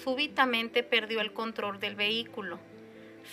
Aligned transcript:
súbitamente 0.02 0.82
perdió 0.82 1.20
el 1.20 1.32
control 1.32 1.80
del 1.80 1.94
vehículo, 1.94 2.58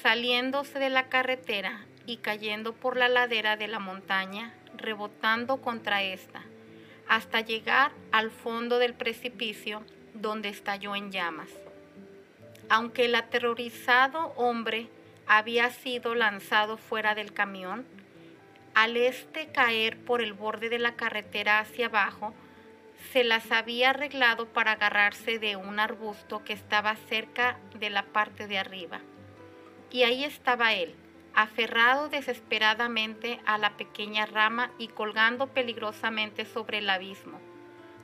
saliéndose 0.01 0.79
de 0.79 0.89
la 0.89 1.09
carretera 1.09 1.85
y 2.05 2.17
cayendo 2.17 2.73
por 2.73 2.97
la 2.97 3.09
ladera 3.09 3.57
de 3.57 3.67
la 3.67 3.79
montaña 3.79 4.53
rebotando 4.77 5.61
contra 5.61 6.03
esta, 6.03 6.43
hasta 7.07 7.41
llegar 7.41 7.91
al 8.11 8.31
fondo 8.31 8.79
del 8.79 8.93
precipicio 8.93 9.83
donde 10.13 10.49
estalló 10.49 10.95
en 10.95 11.11
llamas. 11.11 11.49
Aunque 12.69 13.05
el 13.05 13.15
aterrorizado 13.15 14.33
hombre 14.37 14.87
había 15.27 15.69
sido 15.69 16.15
lanzado 16.15 16.77
fuera 16.77 17.15
del 17.15 17.33
camión, 17.33 17.85
al 18.73 18.97
este 18.97 19.47
caer 19.47 19.97
por 19.97 20.21
el 20.21 20.33
borde 20.33 20.69
de 20.69 20.79
la 20.79 20.95
carretera 20.95 21.59
hacia 21.59 21.87
abajo, 21.87 22.33
se 23.11 23.23
las 23.23 23.51
había 23.51 23.91
arreglado 23.91 24.47
para 24.47 24.73
agarrarse 24.73 25.39
de 25.39 25.55
un 25.55 25.79
arbusto 25.79 26.43
que 26.43 26.53
estaba 26.53 26.95
cerca 26.95 27.57
de 27.79 27.89
la 27.89 28.03
parte 28.03 28.47
de 28.47 28.57
arriba. 28.57 28.99
Y 29.91 30.03
ahí 30.03 30.23
estaba 30.23 30.73
él, 30.73 30.95
aferrado 31.35 32.07
desesperadamente 32.07 33.41
a 33.45 33.57
la 33.57 33.75
pequeña 33.75 34.25
rama 34.25 34.71
y 34.77 34.87
colgando 34.87 35.47
peligrosamente 35.47 36.45
sobre 36.45 36.77
el 36.79 36.89
abismo. 36.89 37.39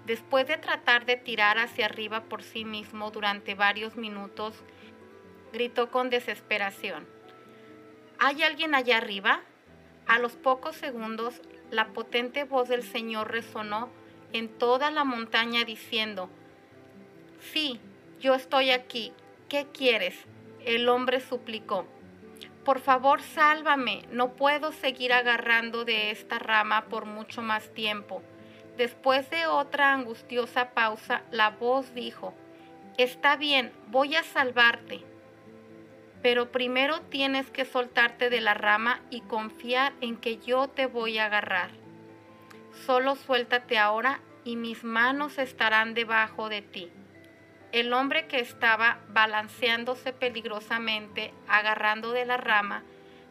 Después 0.05 0.47
de 0.47 0.57
tratar 0.57 1.05
de 1.05 1.15
tirar 1.15 1.57
hacia 1.57 1.85
arriba 1.85 2.23
por 2.25 2.43
sí 2.43 2.65
mismo 2.65 3.09
durante 3.11 3.55
varios 3.55 3.95
minutos, 3.95 4.55
gritó 5.53 5.89
con 5.89 6.09
desesperación. 6.09 7.07
¿Hay 8.19 8.43
alguien 8.43 8.75
allá 8.75 8.97
arriba? 8.97 9.41
A 10.07 10.19
los 10.19 10.33
pocos 10.33 10.75
segundos, 10.75 11.41
la 11.69 11.87
potente 11.93 12.43
voz 12.43 12.67
del 12.67 12.83
Señor 12.83 13.31
resonó 13.31 13.89
en 14.33 14.49
toda 14.49 14.91
la 14.91 15.03
montaña 15.03 15.63
diciendo, 15.63 16.29
Sí, 17.39 17.79
yo 18.19 18.35
estoy 18.35 18.71
aquí. 18.71 19.13
¿Qué 19.49 19.67
quieres? 19.71 20.15
El 20.65 20.89
hombre 20.89 21.21
suplicó. 21.21 21.87
Por 22.65 22.79
favor, 22.79 23.21
sálvame, 23.21 24.03
no 24.11 24.33
puedo 24.33 24.71
seguir 24.71 25.13
agarrando 25.13 25.83
de 25.83 26.11
esta 26.11 26.37
rama 26.37 26.85
por 26.85 27.05
mucho 27.05 27.41
más 27.41 27.73
tiempo. 27.73 28.21
Después 28.77 29.29
de 29.31 29.47
otra 29.47 29.93
angustiosa 29.93 30.69
pausa, 30.71 31.23
la 31.31 31.49
voz 31.49 31.93
dijo, 31.95 32.35
Está 32.97 33.35
bien, 33.35 33.71
voy 33.87 34.15
a 34.15 34.23
salvarte. 34.23 35.03
Pero 36.21 36.51
primero 36.51 37.01
tienes 37.01 37.49
que 37.49 37.65
soltarte 37.65 38.29
de 38.29 38.41
la 38.41 38.53
rama 38.53 39.01
y 39.09 39.21
confiar 39.21 39.93
en 40.01 40.17
que 40.17 40.37
yo 40.37 40.67
te 40.67 40.85
voy 40.85 41.17
a 41.17 41.25
agarrar. 41.25 41.71
Solo 42.85 43.15
suéltate 43.15 43.79
ahora 43.79 44.19
y 44.43 44.55
mis 44.55 44.83
manos 44.83 45.39
estarán 45.39 45.95
debajo 45.95 46.47
de 46.47 46.61
ti. 46.61 46.91
El 47.71 47.93
hombre 47.93 48.27
que 48.27 48.39
estaba 48.39 48.99
balanceándose 49.09 50.11
peligrosamente, 50.11 51.33
agarrando 51.47 52.11
de 52.11 52.25
la 52.25 52.35
rama, 52.35 52.83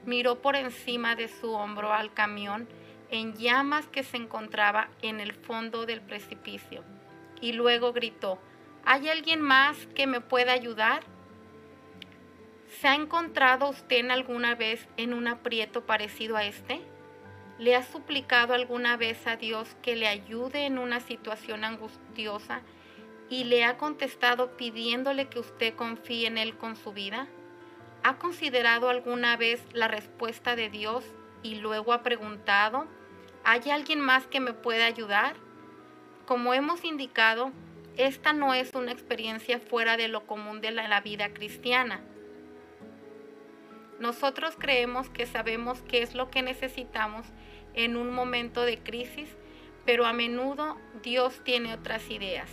miró 0.07 0.41
por 0.41 0.57
encima 0.57 1.15
de 1.15 1.29
su 1.29 1.53
hombro 1.53 1.93
al 1.93 2.15
camión 2.15 2.67
en 3.11 3.35
llamas 3.35 3.87
que 3.89 4.03
se 4.03 4.17
encontraba 4.17 4.89
en 5.03 5.21
el 5.21 5.35
fondo 5.35 5.85
del 5.85 6.01
precipicio 6.01 6.85
y 7.43 7.53
luego 7.53 7.93
gritó, 7.93 8.39
¿hay 8.85 9.11
alguien 9.11 9.43
más 9.43 9.87
que 9.95 10.07
me 10.07 10.23
pueda 10.23 10.53
ayudar? 10.53 11.03
¿Se 12.81 12.89
ha 12.89 12.95
encontrado 12.95 13.69
usted 13.69 14.09
alguna 14.09 14.55
vez 14.55 14.89
en 14.97 15.13
un 15.13 15.29
aprieto 15.29 15.85
parecido 15.85 16.37
a 16.37 16.45
este? 16.45 16.81
¿Le 17.59 17.77
ha 17.77 17.83
suplicado 17.83 18.55
alguna 18.55 18.97
vez 18.97 19.27
a 19.27 19.37
Dios 19.37 19.77
que 19.83 19.97
le 19.97 20.09
ayude 20.09 20.65
en 20.65 20.79
una 20.79 21.01
situación 21.01 21.65
angustiosa 21.65 22.63
y 23.31 23.45
le 23.45 23.65
ha 23.65 23.79
contestado 23.79 24.57
pidiéndole 24.59 25.29
que 25.29 25.39
usted 25.39 25.75
confíe 25.75 26.27
en 26.27 26.37
Él 26.37 26.59
con 26.59 26.77
su 26.77 26.93
vida? 26.93 27.29
¿Ha 28.03 28.19
considerado 28.19 28.91
alguna 28.91 29.37
vez 29.37 29.63
la 29.73 29.89
respuesta 29.89 30.57
de 30.57 30.69
Dios 30.69 31.05
y 31.43 31.55
luego 31.55 31.93
ha 31.93 32.03
preguntado, 32.03 32.87
¿hay 33.45 33.71
alguien 33.71 34.01
más 34.01 34.27
que 34.27 34.41
me 34.41 34.53
pueda 34.53 34.87
ayudar? 34.87 35.37
Como 36.27 36.55
hemos 36.55 36.85
indicado, 36.85 37.53
esta 37.97 38.33
no 38.33 38.55
es 38.55 38.75
una 38.75 38.93
experiencia 38.93 39.61
fuera 39.61 39.97
de 39.97 40.09
lo 40.09 40.27
común 40.27 40.61
de 40.61 40.71
la, 40.71 41.01
vida 41.01 41.33
cristiana. 41.33 42.01
Nosotros 43.99 44.55
creemos 44.59 45.11
que 45.11 45.27
sabemos 45.27 45.83
qué 45.83 46.03
es 46.03 46.15
lo 46.15 46.31
que 46.31 46.43
necesitamos 46.43 47.27
en 47.75 47.97
un 47.97 48.11
momento 48.11 48.63
de 48.63 48.79
crisis, 48.79 49.29
pero 49.85 50.07
a 50.07 50.13
menudo 50.13 50.79
Dios 51.03 51.43
tiene 51.45 51.75
otras 51.75 52.11
ideas. 52.11 52.49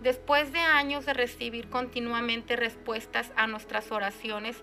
Después 0.00 0.52
de 0.52 0.58
años 0.58 1.06
de 1.06 1.14
recibir 1.14 1.68
continuamente 1.68 2.54
respuestas 2.56 3.32
a 3.36 3.46
nuestras 3.46 3.90
oraciones, 3.90 4.62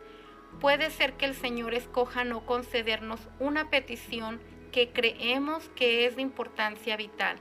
puede 0.60 0.90
ser 0.92 1.14
que 1.14 1.26
el 1.26 1.34
Señor 1.34 1.74
escoja 1.74 2.24
no 2.24 2.46
concedernos 2.46 3.20
una 3.40 3.70
petición 3.70 4.40
que 4.72 4.90
creemos 4.90 5.70
que 5.76 6.06
es 6.06 6.16
de 6.16 6.22
importancia 6.22 6.98
vital. 6.98 7.38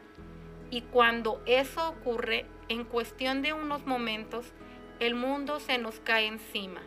Y 0.70 0.82
cuando 0.82 1.42
eso 1.47 1.88
ocurre, 1.88 2.47
en 2.69 2.84
cuestión 2.84 3.42
de 3.42 3.53
unos 3.53 3.86
momentos, 3.86 4.53
el 5.00 5.14
mundo 5.14 5.60
se 5.60 5.78
nos 5.78 6.00
cae 6.00 6.26
encima. 6.26 6.80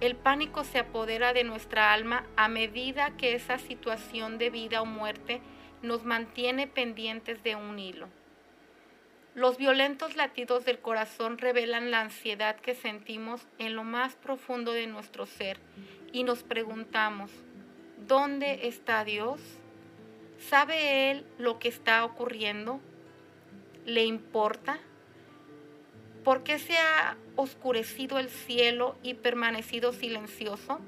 El 0.00 0.16
pánico 0.16 0.64
se 0.64 0.78
apodera 0.78 1.32
de 1.32 1.44
nuestra 1.44 1.92
alma 1.92 2.26
a 2.36 2.48
medida 2.48 3.16
que 3.16 3.34
esa 3.34 3.58
situación 3.58 4.38
de 4.38 4.50
vida 4.50 4.82
o 4.82 4.86
muerte 4.86 5.40
nos 5.80 6.04
mantiene 6.04 6.66
pendientes 6.66 7.42
de 7.42 7.56
un 7.56 7.78
hilo. 7.78 8.08
Los 9.34 9.56
violentos 9.56 10.14
latidos 10.14 10.66
del 10.66 10.78
corazón 10.78 11.38
revelan 11.38 11.90
la 11.90 12.00
ansiedad 12.00 12.56
que 12.56 12.74
sentimos 12.74 13.40
en 13.58 13.74
lo 13.74 13.82
más 13.82 14.14
profundo 14.14 14.72
de 14.72 14.86
nuestro 14.86 15.24
ser 15.24 15.58
y 16.12 16.24
nos 16.24 16.42
preguntamos, 16.42 17.30
¿dónde 18.06 18.66
está 18.68 19.04
Dios? 19.04 19.40
¿Sabe 20.38 21.10
Él 21.10 21.24
lo 21.38 21.58
que 21.58 21.68
está 21.68 22.04
ocurriendo? 22.04 22.78
¿Le 23.86 24.04
importa? 24.04 24.78
¿Por 26.24 26.42
qué 26.42 26.58
se 26.58 26.76
ha 26.76 27.16
oscurecido 27.34 28.18
el 28.18 28.28
cielo 28.28 28.98
y 29.02 29.14
permanecido 29.14 29.94
silencioso? 29.94 30.78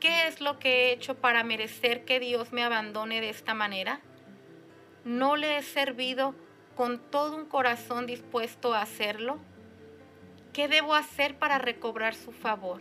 ¿Qué 0.00 0.26
es 0.26 0.42
lo 0.42 0.58
que 0.58 0.68
he 0.68 0.92
hecho 0.92 1.14
para 1.14 1.44
merecer 1.44 2.04
que 2.04 2.20
Dios 2.20 2.52
me 2.52 2.62
abandone 2.62 3.22
de 3.22 3.30
esta 3.30 3.54
manera? 3.54 4.00
¿No 5.06 5.36
le 5.36 5.56
he 5.56 5.62
servido 5.62 6.34
con 6.76 6.98
todo 6.98 7.36
un 7.36 7.44
corazón 7.44 8.06
dispuesto 8.06 8.74
a 8.74 8.82
hacerlo? 8.82 9.38
¿Qué 10.52 10.68
debo 10.68 10.94
hacer 10.94 11.36
para 11.36 11.58
recobrar 11.58 12.14
su 12.14 12.32
favor? 12.32 12.80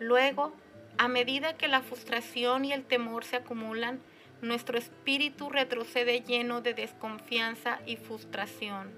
Luego, 0.00 0.52
a 0.98 1.08
medida 1.08 1.56
que 1.56 1.68
la 1.68 1.82
frustración 1.82 2.64
y 2.64 2.72
el 2.72 2.84
temor 2.84 3.24
se 3.24 3.36
acumulan, 3.36 4.00
nuestro 4.40 4.78
espíritu 4.78 5.50
retrocede 5.50 6.20
lleno 6.20 6.60
de 6.60 6.74
desconfianza 6.74 7.80
y 7.86 7.96
frustración. 7.96 8.92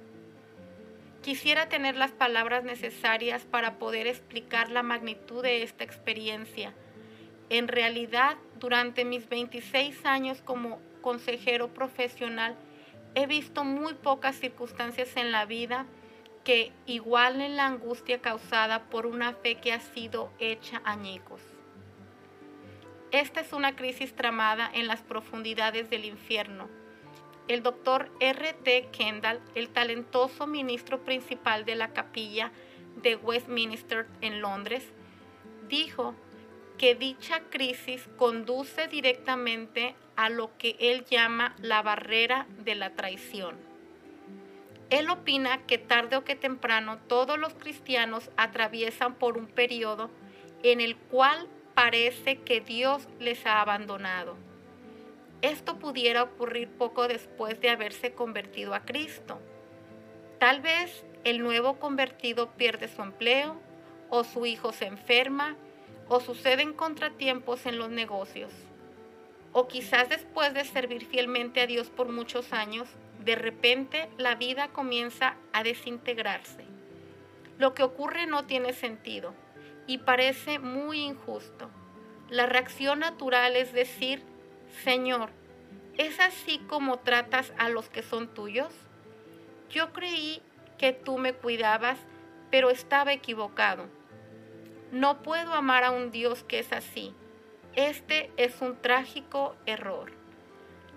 Quisiera 1.22 1.68
tener 1.68 1.96
las 1.96 2.12
palabras 2.12 2.64
necesarias 2.64 3.44
para 3.44 3.78
poder 3.78 4.06
explicar 4.06 4.70
la 4.70 4.82
magnitud 4.82 5.42
de 5.42 5.62
esta 5.62 5.84
experiencia. 5.84 6.72
En 7.48 7.68
realidad, 7.68 8.36
durante 8.60 9.04
mis 9.04 9.28
26 9.28 10.04
años 10.04 10.42
como 10.44 10.78
consejero 11.00 11.68
profesional, 11.68 12.56
he 13.16 13.26
visto 13.26 13.64
muy 13.64 13.94
pocas 13.94 14.36
circunstancias 14.36 15.16
en 15.16 15.32
la 15.32 15.46
vida 15.46 15.86
que 16.44 16.70
igualen 16.84 17.56
la 17.56 17.66
angustia 17.66 18.20
causada 18.20 18.84
por 18.90 19.06
una 19.06 19.32
fe 19.32 19.56
que 19.56 19.72
ha 19.72 19.80
sido 19.80 20.30
hecha 20.38 20.82
añicos. 20.84 21.40
Esta 23.12 23.40
es 23.40 23.54
una 23.54 23.74
crisis 23.74 24.14
tramada 24.14 24.70
en 24.72 24.86
las 24.86 25.00
profundidades 25.00 25.88
del 25.88 26.04
infierno. 26.04 26.68
El 27.48 27.62
doctor 27.62 28.10
R.T. 28.20 28.90
Kendall, 28.92 29.40
el 29.54 29.70
talentoso 29.70 30.46
ministro 30.46 31.02
principal 31.02 31.64
de 31.64 31.74
la 31.74 31.94
capilla 31.94 32.52
de 33.02 33.16
Westminster 33.16 34.06
en 34.20 34.42
Londres, 34.42 34.84
dijo 35.68 36.14
que 36.78 36.94
dicha 36.94 37.40
crisis 37.50 38.08
conduce 38.16 38.88
directamente 38.88 39.94
a 40.16 40.28
lo 40.28 40.56
que 40.58 40.76
él 40.78 41.04
llama 41.04 41.54
la 41.58 41.82
barrera 41.82 42.46
de 42.64 42.74
la 42.74 42.90
traición. 42.90 43.56
Él 44.90 45.10
opina 45.10 45.66
que 45.66 45.78
tarde 45.78 46.16
o 46.16 46.24
que 46.24 46.36
temprano 46.36 46.98
todos 47.08 47.38
los 47.38 47.54
cristianos 47.54 48.30
atraviesan 48.36 49.14
por 49.14 49.36
un 49.36 49.46
periodo 49.46 50.10
en 50.62 50.80
el 50.80 50.96
cual 50.96 51.48
parece 51.74 52.38
que 52.38 52.60
Dios 52.60 53.08
les 53.18 53.44
ha 53.46 53.60
abandonado. 53.60 54.36
Esto 55.42 55.78
pudiera 55.78 56.22
ocurrir 56.22 56.68
poco 56.68 57.08
después 57.08 57.60
de 57.60 57.70
haberse 57.70 58.12
convertido 58.12 58.74
a 58.74 58.80
Cristo. 58.80 59.38
Tal 60.38 60.60
vez 60.60 61.04
el 61.24 61.40
nuevo 61.40 61.78
convertido 61.78 62.52
pierde 62.52 62.88
su 62.88 63.02
empleo, 63.02 63.60
o 64.08 64.24
su 64.24 64.46
hijo 64.46 64.72
se 64.72 64.86
enferma, 64.86 65.56
o 66.08 66.20
suceden 66.20 66.72
contratiempos 66.72 67.66
en 67.66 67.78
los 67.78 67.90
negocios. 67.90 68.52
O 69.52 69.68
quizás 69.68 70.08
después 70.08 70.54
de 70.54 70.64
servir 70.64 71.06
fielmente 71.06 71.60
a 71.60 71.66
Dios 71.66 71.88
por 71.88 72.10
muchos 72.10 72.52
años, 72.52 72.88
de 73.24 73.34
repente 73.34 74.08
la 74.18 74.34
vida 74.34 74.68
comienza 74.68 75.36
a 75.52 75.62
desintegrarse. 75.62 76.64
Lo 77.58 77.74
que 77.74 77.82
ocurre 77.82 78.26
no 78.26 78.44
tiene 78.44 78.72
sentido 78.72 79.34
y 79.86 79.98
parece 79.98 80.58
muy 80.58 81.00
injusto. 81.00 81.70
La 82.28 82.46
reacción 82.46 82.98
natural 83.00 83.56
es 83.56 83.72
decir, 83.72 84.22
Señor, 84.84 85.30
¿es 85.96 86.20
así 86.20 86.58
como 86.68 86.98
tratas 86.98 87.52
a 87.56 87.68
los 87.68 87.88
que 87.88 88.02
son 88.02 88.28
tuyos? 88.28 88.72
Yo 89.70 89.92
creí 89.92 90.42
que 90.76 90.92
tú 90.92 91.18
me 91.18 91.32
cuidabas, 91.32 91.98
pero 92.50 92.70
estaba 92.70 93.12
equivocado. 93.12 93.86
No 94.92 95.22
puedo 95.22 95.52
amar 95.52 95.82
a 95.82 95.90
un 95.90 96.10
Dios 96.10 96.44
que 96.44 96.60
es 96.60 96.72
así. 96.72 97.12
Este 97.74 98.30
es 98.36 98.60
un 98.60 98.80
trágico 98.80 99.56
error. 99.66 100.12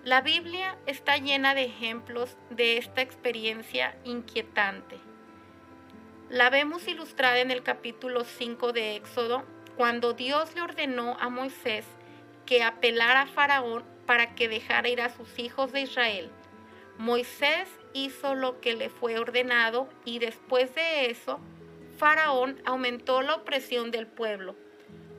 La 0.05 0.21
Biblia 0.21 0.77
está 0.85 1.17
llena 1.17 1.55
de 1.55 1.63
ejemplos 1.65 2.37
de 2.51 2.77
esta 2.77 3.01
experiencia 3.01 3.97
inquietante. 4.05 4.97
La 6.29 6.49
vemos 6.51 6.87
ilustrada 6.87 7.39
en 7.39 7.49
el 7.49 7.63
capítulo 7.63 8.23
5 8.23 8.71
de 8.71 8.95
Éxodo, 8.95 9.43
cuando 9.75 10.13
Dios 10.13 10.53
le 10.53 10.61
ordenó 10.61 11.17
a 11.19 11.29
Moisés 11.29 11.85
que 12.45 12.63
apelara 12.63 13.21
a 13.21 13.27
Faraón 13.27 13.83
para 14.05 14.35
que 14.35 14.47
dejara 14.47 14.89
ir 14.89 15.01
a 15.01 15.09
sus 15.09 15.37
hijos 15.39 15.71
de 15.71 15.81
Israel. 15.81 16.29
Moisés 16.97 17.67
hizo 17.93 18.35
lo 18.35 18.61
que 18.61 18.75
le 18.75 18.89
fue 18.89 19.17
ordenado 19.17 19.89
y 20.05 20.19
después 20.19 20.73
de 20.75 21.09
eso, 21.09 21.39
Faraón 21.99 22.61
aumentó 22.63 23.21
la 23.21 23.35
opresión 23.35 23.91
del 23.91 24.07
pueblo, 24.07 24.55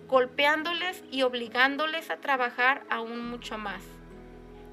golpeándoles 0.08 1.04
y 1.10 1.20
obligándoles 1.24 2.08
a 2.08 2.22
trabajar 2.22 2.84
aún 2.88 3.28
mucho 3.28 3.58
más. 3.58 3.82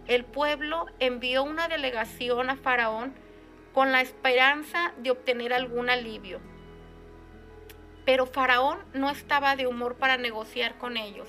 El 0.08 0.24
pueblo 0.24 0.86
envió 1.00 1.44
una 1.44 1.68
delegación 1.68 2.50
a 2.50 2.56
Faraón 2.56 3.14
con 3.74 3.92
la 3.92 4.00
esperanza 4.00 4.94
de 5.00 5.12
obtener 5.12 5.52
algún 5.52 5.90
alivio. 5.90 6.40
Pero 8.06 8.26
Faraón 8.26 8.80
no 8.94 9.10
estaba 9.10 9.58
de 9.58 9.68
humor 9.68 9.98
para 9.98 10.16
negociar 10.16 10.78
con 10.78 10.96
ellos. 10.96 11.28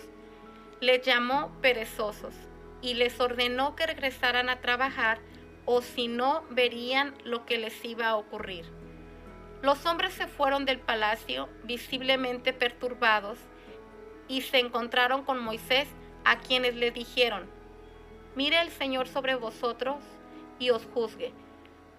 Les 0.81 1.03
llamó 1.03 1.51
perezosos 1.61 2.35
y 2.83 2.95
les 2.95 3.19
ordenó 3.19 3.75
que 3.75 3.85
regresaran 3.85 4.49
a 4.49 4.61
trabajar 4.61 5.19
o 5.65 5.83
si 5.83 6.07
no 6.07 6.45
verían 6.51 7.15
lo 7.25 7.47
que 7.47 7.59
les 7.59 7.85
iba 7.85 8.07
a 8.07 8.17
ocurrir. 8.17 8.88
Los 9.62 9.84
hombres 9.87 10.14
se 10.14 10.26
fueron 10.26 10.64
del 10.64 10.78
palacio 10.78 11.49
visiblemente 11.64 12.52
perturbados 12.52 13.38
y 14.28 14.43
se 14.43 14.58
encontraron 14.58 15.25
con 15.25 15.38
Moisés 15.38 15.88
a 16.25 16.38
quienes 16.38 16.76
le 16.76 16.90
dijeron, 16.90 17.46
mire 18.34 18.60
el 18.60 18.70
Señor 18.70 19.08
sobre 19.08 19.34
vosotros 19.34 19.96
y 20.58 20.70
os 20.70 20.84
juzgue 20.94 21.32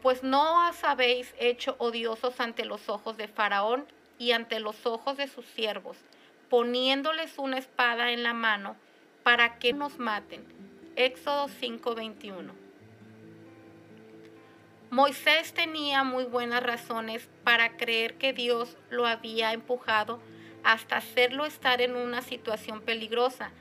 pues 0.02 0.24
no 0.24 0.70
os 0.70 0.84
habéis 0.84 1.34
hecho 1.40 1.76
odiosos 1.78 2.40
ante 2.40 2.66
los 2.66 2.88
ojos 2.90 3.18
de 3.18 3.28
Faraón 3.28 3.86
y 4.18 4.32
ante 4.32 4.60
los 4.60 4.86
ojos 4.86 5.18
de 5.18 5.28
sus 5.28 5.46
siervos, 5.46 5.98
poniéndoles 6.50 7.38
una 7.38 7.58
espada 7.58 8.12
en 8.12 8.24
la 8.24 8.34
mano 8.34 8.76
para 9.24 9.60
que 9.60 9.74
nos 9.74 10.00
maten. 10.00 10.46
Éxodo 10.96 11.48
5:21. 11.48 12.69
Moisés 14.92 15.54
tenía 15.54 16.04
muy 16.04 16.24
buenas 16.24 16.64
razones 16.64 17.30
para 17.44 17.78
creer 17.78 18.16
que 18.16 18.34
Dios 18.34 18.76
lo 18.90 19.06
había 19.06 19.54
empujado 19.54 20.20
hasta 20.64 20.98
hacerlo 20.98 21.46
estar 21.46 21.80
en 21.82 21.96
una 21.96 22.24
situación 22.24 22.82
peligrosa 22.82 23.52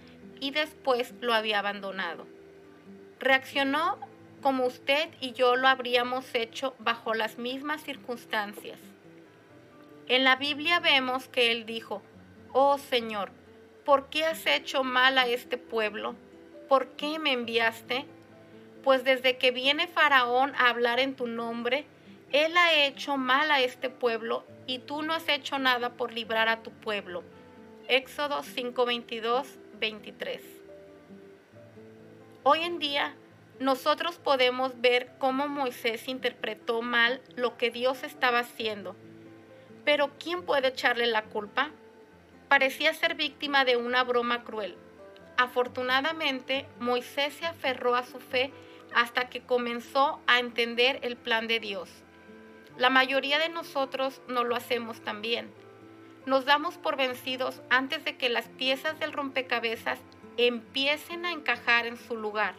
y 0.40 0.52
después 0.52 1.12
lo 1.20 1.34
había 1.34 1.58
abandonado. 1.58 2.26
Reaccionó 3.20 3.98
como 4.40 4.64
usted 4.64 5.10
y 5.20 5.32
yo 5.32 5.54
lo 5.56 5.69
habríamos 5.69 6.34
hecho 6.34 6.75
bajo 6.78 7.12
las 7.12 7.36
mismas 7.36 7.82
circunstancias. 7.82 8.78
En 10.06 10.24
la 10.24 10.36
Biblia 10.36 10.81
vemos 10.81 11.28
que 11.28 11.52
él 11.52 11.66
dijo, 11.66 12.02
oh 12.54 12.78
Señor, 12.78 13.32
¿por 13.84 14.08
qué 14.08 14.24
has 14.24 14.46
hecho 14.46 14.82
mal 14.82 15.19
a 15.19 15.26
este 15.26 15.58
pueblo? 15.58 16.14
¿Por 16.70 16.88
qué 16.96 17.19
me 17.19 17.32
enviaste? 17.32 18.06
Pues 18.82 19.05
desde 19.05 19.39
que 19.39 19.51
viene 19.51 19.87
Faraón 19.87 20.55
a 20.56 20.69
hablar 20.69 21.01
en 21.01 21.17
tu 21.17 21.27
nombre, 21.27 21.87
él 22.32 22.56
ha 22.56 22.75
hecho 22.75 23.17
mal 23.17 23.51
a 23.51 23.61
este 23.61 23.91
pueblo 23.91 24.44
y 24.67 24.81
tú 24.81 25.03
no 25.03 25.15
has 25.15 25.29
hecho 25.29 25.58
nada 25.58 25.94
por 25.94 26.13
librar 26.13 26.49
a 26.49 26.63
tu 26.63 26.70
pueblo. 26.70 27.25
Éxodo 27.89 28.43
5:22, 28.43 29.47
23. 29.81 30.43
Hoy 32.43 32.63
en 32.63 32.79
día, 32.79 33.15
nosotros 33.61 34.19
podemos 34.19 34.81
ver 34.81 35.11
cómo 35.19 35.49
Moisés 35.49 36.06
interpretó 36.06 36.82
mal 36.82 37.20
lo 37.35 37.56
que 37.56 37.70
Dios 37.70 38.05
estaba 38.05 38.41
haciendo. 38.41 38.94
Pero 39.85 40.11
¿quién 40.19 40.44
puede 40.44 40.69
echarle 40.69 41.06
la 41.06 41.25
culpa? 41.25 41.70
Parecía 42.49 42.94
ser 42.94 43.15
víctima 43.15 43.65
de 43.65 43.77
una 43.77 44.05
broma 44.05 44.44
cruel. 44.44 44.77
Afortunadamente, 45.37 46.67
Moisés 46.79 47.35
se 47.35 47.47
aferró 47.47 47.97
a 47.97 48.05
su 48.05 48.20
fe 48.20 48.53
hasta 48.94 49.28
que 49.28 49.42
comenzó 49.42 50.20
a 50.26 50.38
entender 50.38 51.00
el 51.02 51.16
plan 51.16 51.46
de 51.46 51.60
Dios. 51.60 51.90
La 52.76 52.90
mayoría 52.90 53.38
de 53.38 53.48
nosotros 53.48 54.20
no 54.28 54.44
lo 54.44 54.54
hacemos 54.54 55.00
también. 55.00 55.50
Nos 56.26 56.44
damos 56.44 56.76
por 56.76 56.96
vencidos 56.96 57.62
antes 57.70 58.04
de 58.04 58.16
que 58.16 58.28
las 58.28 58.48
piezas 58.48 58.98
del 59.00 59.12
rompecabezas 59.12 59.98
empiecen 60.36 61.26
a 61.26 61.32
encajar 61.32 61.86
en 61.86 61.96
su 61.96 62.16
lugar 62.16 62.54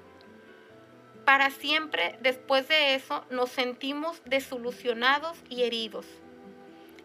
para 1.29 1.51
siempre 1.51 2.17
después 2.21 2.67
de 2.67 2.95
eso 2.95 3.23
nos 3.29 3.51
sentimos 3.51 4.19
desilusionados 4.25 5.37
y 5.47 5.61
heridos. 5.61 6.07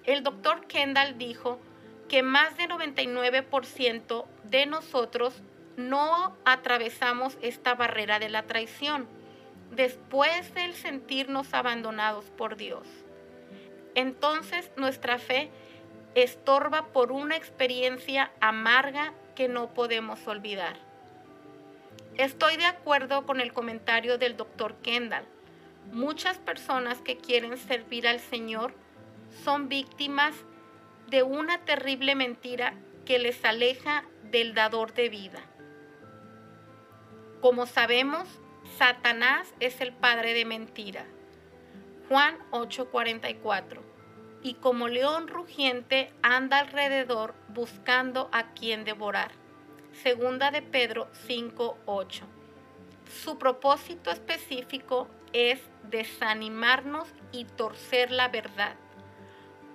El 0.04 0.22
doctor 0.22 0.66
Kendall 0.66 1.18
dijo 1.18 1.60
que 2.08 2.22
más 2.22 2.56
del 2.56 2.70
99% 2.70 4.24
de 4.44 4.64
nosotros 4.64 5.34
no 5.76 6.36
atravesamos 6.44 7.36
esta 7.42 7.74
barrera 7.74 8.18
de 8.18 8.28
la 8.28 8.44
traición 8.44 9.08
después 9.70 10.54
del 10.54 10.74
sentirnos 10.74 11.52
abandonados 11.54 12.26
por 12.36 12.56
Dios. 12.56 12.86
Entonces 13.94 14.70
nuestra 14.76 15.18
fe 15.18 15.50
estorba 16.14 16.86
por 16.92 17.12
una 17.12 17.36
experiencia 17.36 18.30
amarga 18.40 19.12
que 19.34 19.48
no 19.48 19.74
podemos 19.74 20.26
olvidar. 20.26 20.76
Estoy 22.16 22.56
de 22.56 22.66
acuerdo 22.66 23.26
con 23.26 23.40
el 23.40 23.52
comentario 23.52 24.18
del 24.18 24.36
doctor 24.36 24.76
Kendall. 24.82 25.24
Muchas 25.92 26.38
personas 26.38 26.98
que 27.00 27.16
quieren 27.16 27.56
servir 27.58 28.06
al 28.06 28.20
Señor 28.20 28.72
son 29.42 29.68
víctimas 29.68 30.34
de 31.08 31.24
una 31.24 31.58
terrible 31.64 32.14
mentira 32.14 32.74
que 33.04 33.18
les 33.18 33.44
aleja 33.44 34.04
del 34.30 34.54
dador 34.54 34.94
de 34.94 35.08
vida. 35.08 35.40
Como 37.44 37.66
sabemos, 37.66 38.26
Satanás 38.78 39.52
es 39.60 39.82
el 39.82 39.92
padre 39.92 40.32
de 40.32 40.46
mentira. 40.46 41.04
Juan 42.08 42.38
8:44. 42.52 43.82
Y 44.42 44.54
como 44.54 44.88
león 44.88 45.28
rugiente 45.28 46.10
anda 46.22 46.60
alrededor 46.60 47.34
buscando 47.48 48.30
a 48.32 48.54
quien 48.54 48.84
devorar. 48.84 49.32
Segunda 49.92 50.50
de 50.52 50.62
Pedro 50.62 51.10
5:8. 51.26 52.24
Su 53.22 53.36
propósito 53.36 54.10
específico 54.10 55.06
es 55.34 55.60
desanimarnos 55.90 57.06
y 57.30 57.44
torcer 57.44 58.10
la 58.10 58.28
verdad. 58.28 58.76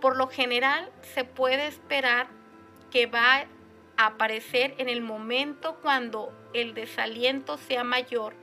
Por 0.01 0.17
lo 0.17 0.25
general 0.25 0.89
se 1.03 1.23
puede 1.23 1.67
esperar 1.67 2.29
que 2.89 3.05
va 3.05 3.45
a 3.95 4.07
aparecer 4.07 4.73
en 4.79 4.89
el 4.89 5.01
momento 5.01 5.75
cuando 5.83 6.33
el 6.53 6.73
desaliento 6.73 7.57
sea 7.57 7.83
mayor, 7.83 8.33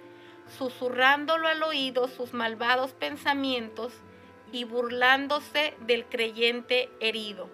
susurrándolo 0.58 1.48
al 1.48 1.62
oído 1.62 2.08
sus 2.08 2.32
malvados 2.32 2.92
pensamientos 2.92 3.92
y 4.52 4.64
burlándose 4.64 5.74
del 5.80 6.04
creyente 6.04 6.88
herido. 7.00 7.50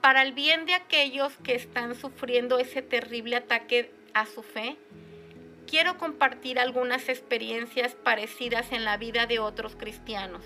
Para 0.00 0.22
el 0.22 0.32
bien 0.32 0.66
de 0.66 0.74
aquellos 0.74 1.32
que 1.38 1.54
están 1.54 1.94
sufriendo 1.96 2.58
ese 2.58 2.82
terrible 2.82 3.36
ataque 3.36 3.92
a 4.14 4.26
su 4.26 4.42
fe, 4.42 4.76
quiero 5.66 5.98
compartir 5.98 6.60
algunas 6.60 7.08
experiencias 7.08 7.94
parecidas 7.94 8.70
en 8.72 8.84
la 8.84 8.96
vida 8.96 9.26
de 9.26 9.40
otros 9.40 9.74
cristianos. 9.74 10.44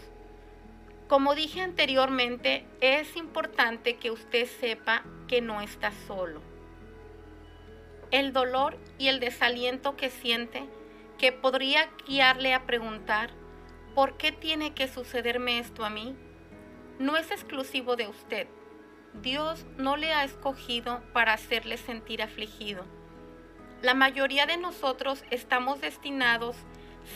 Como 1.08 1.34
dije 1.34 1.60
anteriormente, 1.60 2.64
es 2.80 3.16
importante 3.16 3.96
que 3.96 4.10
usted 4.10 4.46
sepa 4.46 5.04
que 5.28 5.40
no 5.40 5.60
está 5.60 5.92
solo. 6.06 6.49
El 8.10 8.32
dolor 8.32 8.78
y 8.98 9.08
el 9.08 9.20
desaliento 9.20 9.96
que 9.96 10.10
siente, 10.10 10.64
que 11.18 11.32
podría 11.32 11.90
guiarle 12.06 12.54
a 12.54 12.66
preguntar, 12.66 13.30
¿por 13.94 14.16
qué 14.16 14.32
tiene 14.32 14.74
que 14.74 14.88
sucederme 14.88 15.58
esto 15.58 15.84
a 15.84 15.90
mí? 15.90 16.16
No 16.98 17.16
es 17.16 17.30
exclusivo 17.30 17.96
de 17.96 18.08
usted. 18.08 18.46
Dios 19.14 19.66
no 19.76 19.96
le 19.96 20.12
ha 20.12 20.24
escogido 20.24 21.02
para 21.12 21.32
hacerle 21.32 21.76
sentir 21.76 22.22
afligido. 22.22 22.84
La 23.82 23.94
mayoría 23.94 24.46
de 24.46 24.56
nosotros 24.56 25.24
estamos 25.30 25.80
destinados 25.80 26.56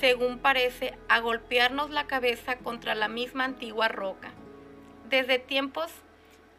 según 0.00 0.38
parece, 0.38 0.96
a 1.08 1.20
golpearnos 1.20 1.90
la 1.90 2.06
cabeza 2.06 2.56
contra 2.58 2.94
la 2.94 3.08
misma 3.08 3.44
antigua 3.44 3.88
roca. 3.88 4.32
Desde 5.08 5.38
tiempos 5.38 5.90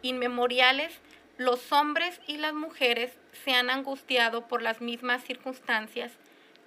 inmemoriales, 0.01 1.01
los 1.38 1.72
hombres 1.72 2.22
y 2.27 2.38
las 2.38 2.54
mujeres 2.54 3.12
se 3.44 3.54
han 3.54 3.70
angustiado 3.70 4.48
por 4.48 4.62
las 4.62 4.82
mismas 4.82 5.24
circunstancias, 5.24 6.12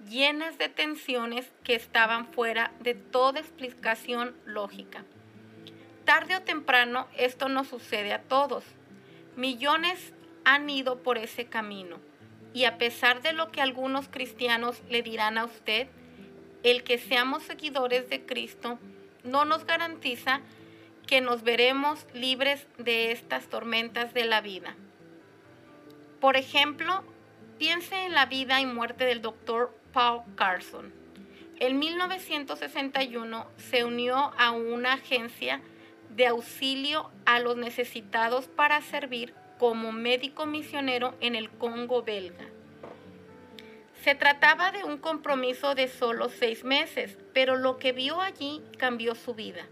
llenas 0.09 0.59
de 0.59 0.69
tensiones 0.69 1.51
que 1.65 1.75
estaban 1.75 2.27
fuera 2.27 2.73
de 2.81 2.95
toda 2.95 3.41
explicación 3.41 4.37
lógica. 4.45 5.05
Tarde 6.05 6.37
o 6.37 6.43
temprano 6.43 7.09
esto 7.17 7.49
nos 7.49 7.69
sucede 7.69 8.13
a 8.13 8.23
todos. 8.23 8.65
Millones 9.37 10.13
han 10.45 10.69
ido 10.69 11.03
por 11.03 11.19
ese 11.19 11.47
camino 11.47 11.99
y 12.55 12.65
a 12.65 12.79
pesar 12.79 13.23
de 13.23 13.33
lo 13.33 13.51
que 13.51 13.61
algunos 13.61 14.09
cristianos 14.09 14.83
le 14.89 15.03
dirán 15.03 15.39
a 15.39 15.45
usted, 15.45 15.89
el 16.63 16.83
que 16.83 16.99
seamos 16.99 17.43
seguidores 17.43 18.09
de 18.09 18.25
Cristo 18.25 18.79
no 19.23 19.45
nos 19.45 19.65
garantiza 19.65 20.41
que 21.09 21.21
nos 21.23 21.43
veremos 21.43 22.07
libres 22.13 22.67
de 22.77 23.11
estas 23.13 23.49
tormentas 23.49 24.13
de 24.13 24.27
la 24.27 24.43
vida. 24.43 24.77
Por 26.21 26.37
ejemplo, 26.37 27.03
piense 27.59 28.05
en 28.05 28.13
la 28.13 28.27
vida 28.27 28.61
y 28.61 28.67
muerte 28.67 29.07
del 29.07 29.23
doctor 29.23 29.75
Paul 29.95 30.23
Carson. 30.37 30.93
En 31.61 31.79
1961 31.79 33.47
se 33.57 33.85
unió 33.85 34.33
a 34.37 34.51
una 34.51 34.93
agencia 34.93 35.63
de 36.11 36.27
auxilio 36.27 37.11
a 37.25 37.41
los 37.41 37.57
necesitados 37.57 38.47
para 38.47 38.83
servir 38.83 39.33
como 39.59 39.93
médico 39.93 40.45
misionero 40.45 41.15
en 41.21 41.35
el 41.35 41.49
Congo 41.49 42.03
belga. 42.03 42.45
Se 44.05 44.15
trataba 44.15 44.73
de 44.73 44.85
un 44.85 44.99
compromiso 44.99 45.75
de 45.75 45.89
solo 45.89 46.29
seis 46.29 46.65
meses, 46.65 47.17
pero 47.33 47.57
lo 47.57 47.79
que 47.79 47.93
vio 47.93 48.21
allí 48.21 48.63
cambió 48.77 49.15
su 49.15 49.35
vida. 49.35 49.67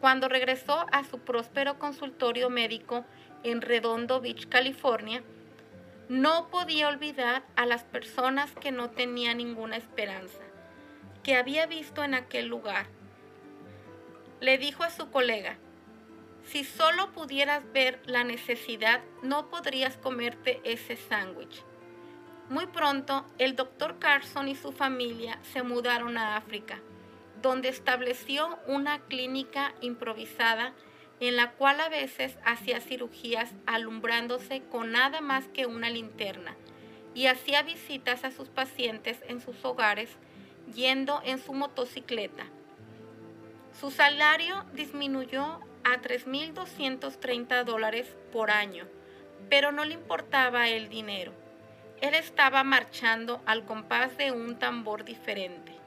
Cuando 0.00 0.28
regresó 0.28 0.86
a 0.92 1.04
su 1.04 1.18
próspero 1.18 1.78
consultorio 1.78 2.50
médico 2.50 3.04
en 3.42 3.60
Redondo 3.60 4.20
Beach, 4.20 4.48
California, 4.48 5.22
no 6.08 6.48
podía 6.48 6.88
olvidar 6.88 7.44
a 7.56 7.66
las 7.66 7.84
personas 7.84 8.52
que 8.52 8.70
no 8.70 8.90
tenían 8.90 9.38
ninguna 9.38 9.76
esperanza, 9.76 10.42
que 11.22 11.36
había 11.36 11.66
visto 11.66 12.04
en 12.04 12.14
aquel 12.14 12.46
lugar. 12.46 12.86
Le 14.40 14.56
dijo 14.56 14.84
a 14.84 14.90
su 14.90 15.10
colega, 15.10 15.58
si 16.44 16.64
solo 16.64 17.12
pudieras 17.12 17.62
ver 17.72 18.00
la 18.06 18.24
necesidad, 18.24 19.02
no 19.22 19.50
podrías 19.50 19.98
comerte 19.98 20.60
ese 20.64 20.96
sándwich. 20.96 21.62
Muy 22.48 22.66
pronto, 22.66 23.26
el 23.36 23.54
doctor 23.56 23.98
Carson 23.98 24.48
y 24.48 24.54
su 24.54 24.72
familia 24.72 25.38
se 25.42 25.62
mudaron 25.62 26.16
a 26.16 26.36
África, 26.36 26.80
donde 27.42 27.68
estableció 27.68 28.58
una 28.66 29.00
clínica 29.00 29.74
improvisada 29.80 30.72
en 31.20 31.36
la 31.36 31.52
cual 31.52 31.80
a 31.80 31.88
veces 31.88 32.38
hacía 32.44 32.80
cirugías 32.80 33.50
alumbrándose 33.66 34.62
con 34.62 34.92
nada 34.92 35.20
más 35.20 35.46
que 35.48 35.66
una 35.66 35.90
linterna 35.90 36.56
y 37.14 37.26
hacía 37.26 37.62
visitas 37.62 38.24
a 38.24 38.30
sus 38.30 38.48
pacientes 38.48 39.18
en 39.26 39.40
sus 39.40 39.64
hogares 39.64 40.10
yendo 40.74 41.20
en 41.24 41.38
su 41.38 41.52
motocicleta. 41.52 42.46
Su 43.80 43.90
salario 43.90 44.64
disminuyó 44.74 45.60
a 45.84 46.00
3.230 46.00 47.64
dólares 47.64 48.14
por 48.32 48.50
año, 48.50 48.86
pero 49.48 49.72
no 49.72 49.84
le 49.84 49.94
importaba 49.94 50.68
el 50.68 50.88
dinero 50.88 51.32
él 52.00 52.14
estaba 52.14 52.62
marchando 52.62 53.42
al 53.44 53.64
compás 53.64 54.16
de 54.16 54.30
un 54.30 54.58
tambor 54.58 55.04
diferente. 55.04 55.77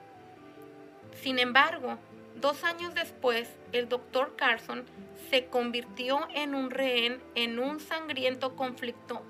Sin 1.21 1.37
embargo, 1.37 1.99
dos 2.37 2.63
años 2.63 2.95
después, 2.95 3.47
el 3.73 3.87
doctor 3.87 4.35
Carson 4.35 4.85
se 5.29 5.45
convirtió 5.45 6.27
en 6.33 6.55
un 6.55 6.71
rehén 6.71 7.21
en 7.35 7.59
un 7.59 7.79
sangriento 7.79 8.55
conflicto 8.55 9.21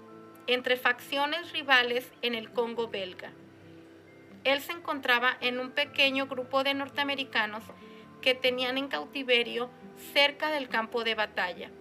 entre 0.48 0.78
facciones 0.78 1.52
rivales 1.52 2.10
en 2.22 2.34
el 2.34 2.50
Congo 2.52 2.88
belga. 2.88 3.34
Él 4.46 4.62
se 4.62 4.72
encontraba 4.72 5.38
en 5.42 5.60
un 5.60 5.72
pequeño 5.72 6.28
grupo 6.28 6.64
de 6.64 6.74
norteamericanos 6.74 7.64
que 8.22 8.36
tenían 8.36 8.78
en 8.78 8.88
cautiverio 8.88 9.70
cerca 10.14 10.50
del 10.50 10.70
campo 10.70 11.04
de 11.04 11.16
batalla. 11.16 11.72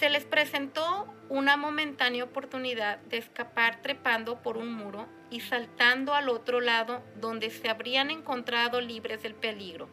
Se 0.00 0.08
les 0.08 0.24
presentó 0.24 1.12
una 1.28 1.58
momentánea 1.58 2.24
oportunidad 2.24 3.00
de 3.10 3.18
escapar 3.18 3.82
trepando 3.82 4.40
por 4.40 4.56
un 4.56 4.72
muro 4.72 5.06
y 5.28 5.40
saltando 5.40 6.14
al 6.14 6.30
otro 6.30 6.62
lado 6.62 7.02
donde 7.16 7.50
se 7.50 7.68
habrían 7.68 8.10
encontrado 8.10 8.80
libres 8.80 9.22
del 9.22 9.34
peligro. 9.34 9.90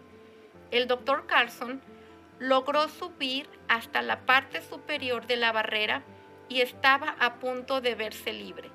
El 0.72 0.88
doctor 0.88 1.28
Carlson 1.28 1.82
logró 2.40 2.88
subir 2.88 3.50
hasta 3.68 4.02
la 4.02 4.26
parte 4.26 4.62
superior 4.62 5.28
de 5.28 5.36
la 5.36 5.52
barrera 5.52 6.04
y 6.48 6.62
estaba 6.62 7.18
a 7.20 7.34
punto 7.40 7.82
de 7.82 7.96
verse 7.96 8.32
libre, 8.32 8.70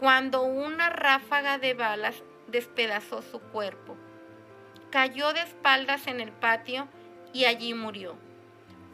cuando 0.00 0.42
una 0.42 0.90
ráfaga 0.90 1.58
de 1.58 1.74
balas 1.74 2.24
despedazó 2.48 3.22
su 3.22 3.38
cuerpo. 3.38 3.96
Cayó 4.90 5.32
de 5.32 5.42
espaldas 5.42 6.08
en 6.08 6.20
el 6.20 6.32
patio 6.32 6.88
y 7.32 7.44
allí 7.44 7.74
murió. 7.74 8.16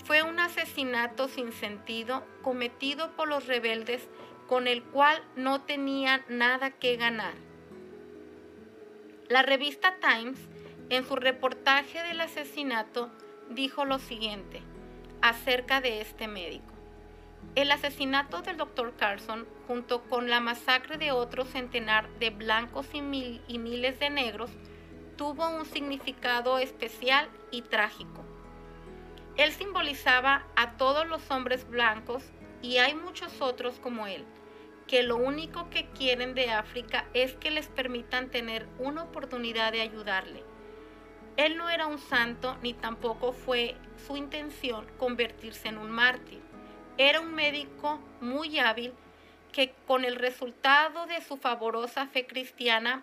Fue 0.05 0.23
un 0.23 0.39
asesinato 0.39 1.29
sin 1.29 1.51
sentido 1.53 2.27
cometido 2.43 3.13
por 3.13 3.27
los 3.27 3.47
rebeldes 3.47 4.07
con 4.47 4.69
el 4.69 4.83
cual 4.83 5.23
no 5.35 5.63
tenían 5.63 6.23
nada 6.29 6.71
que 6.73 6.97
ganar. 6.97 7.33
La 9.31 9.41
revista 9.41 9.97
Times, 10.01 10.39
en 10.91 11.07
su 11.07 11.17
reportaje 11.17 12.03
del 12.03 12.21
asesinato, 12.21 13.11
dijo 13.49 13.87
lo 13.87 13.99
siguiente 13.99 14.61
acerca 15.23 15.81
de 15.81 16.03
este 16.03 16.29
médico. 16.29 16.75
El 17.55 17.71
asesinato 17.71 18.43
del 18.43 18.59
Dr. 18.59 18.93
Carson, 18.97 19.47
junto 19.67 20.03
con 20.03 20.29
la 20.29 20.41
masacre 20.41 20.99
de 20.99 21.13
otro 21.13 21.47
centenar 21.47 22.11
de 22.19 22.29
blancos 22.29 22.89
y 22.93 23.01
miles 23.01 23.99
de 23.99 24.11
negros, 24.11 24.51
tuvo 25.17 25.49
un 25.49 25.65
significado 25.65 26.59
especial 26.59 27.31
y 27.51 27.63
trágico. 27.63 28.34
Él 29.37 29.53
simbolizaba 29.53 30.47
a 30.55 30.77
todos 30.77 31.07
los 31.09 31.29
hombres 31.31 31.69
blancos 31.69 32.23
y 32.63 32.79
hay 32.79 32.95
muchos 32.95 33.41
otros 33.41 33.81
como 33.81 34.07
él, 34.07 34.25
que 34.87 35.03
lo 35.03 35.17
único 35.17 35.69
que 35.71 35.89
quieren 35.91 36.35
de 36.35 36.51
África 36.51 37.07
es 37.15 37.35
que 37.35 37.51
les 37.51 37.67
permitan 37.67 38.31
tener 38.31 38.69
una 38.79 39.03
oportunidad 39.03 39.73
de 39.73 39.81
ayudarle. 39.81 40.45
Él 41.37 41.57
no 41.57 41.69
era 41.69 41.87
un 41.87 41.99
santo 41.99 42.57
ni 42.63 42.75
tampoco 42.75 43.33
fue 43.33 43.75
su 44.07 44.17
intención 44.17 44.87
convertirse 44.99 45.67
en 45.69 45.79
un 45.79 45.91
mártir. 45.91 46.41
Era 46.97 47.21
un 47.21 47.35
médico 47.35 47.99
muy 48.21 48.61
hábil 48.61 48.93
que 49.51 49.75
con 49.87 50.05
el 50.05 50.15
resultado 50.15 51.07
de 51.07 51.21
su 51.23 51.37
favorosa 51.37 52.07
fe 52.07 52.25
cristiana 52.25 53.03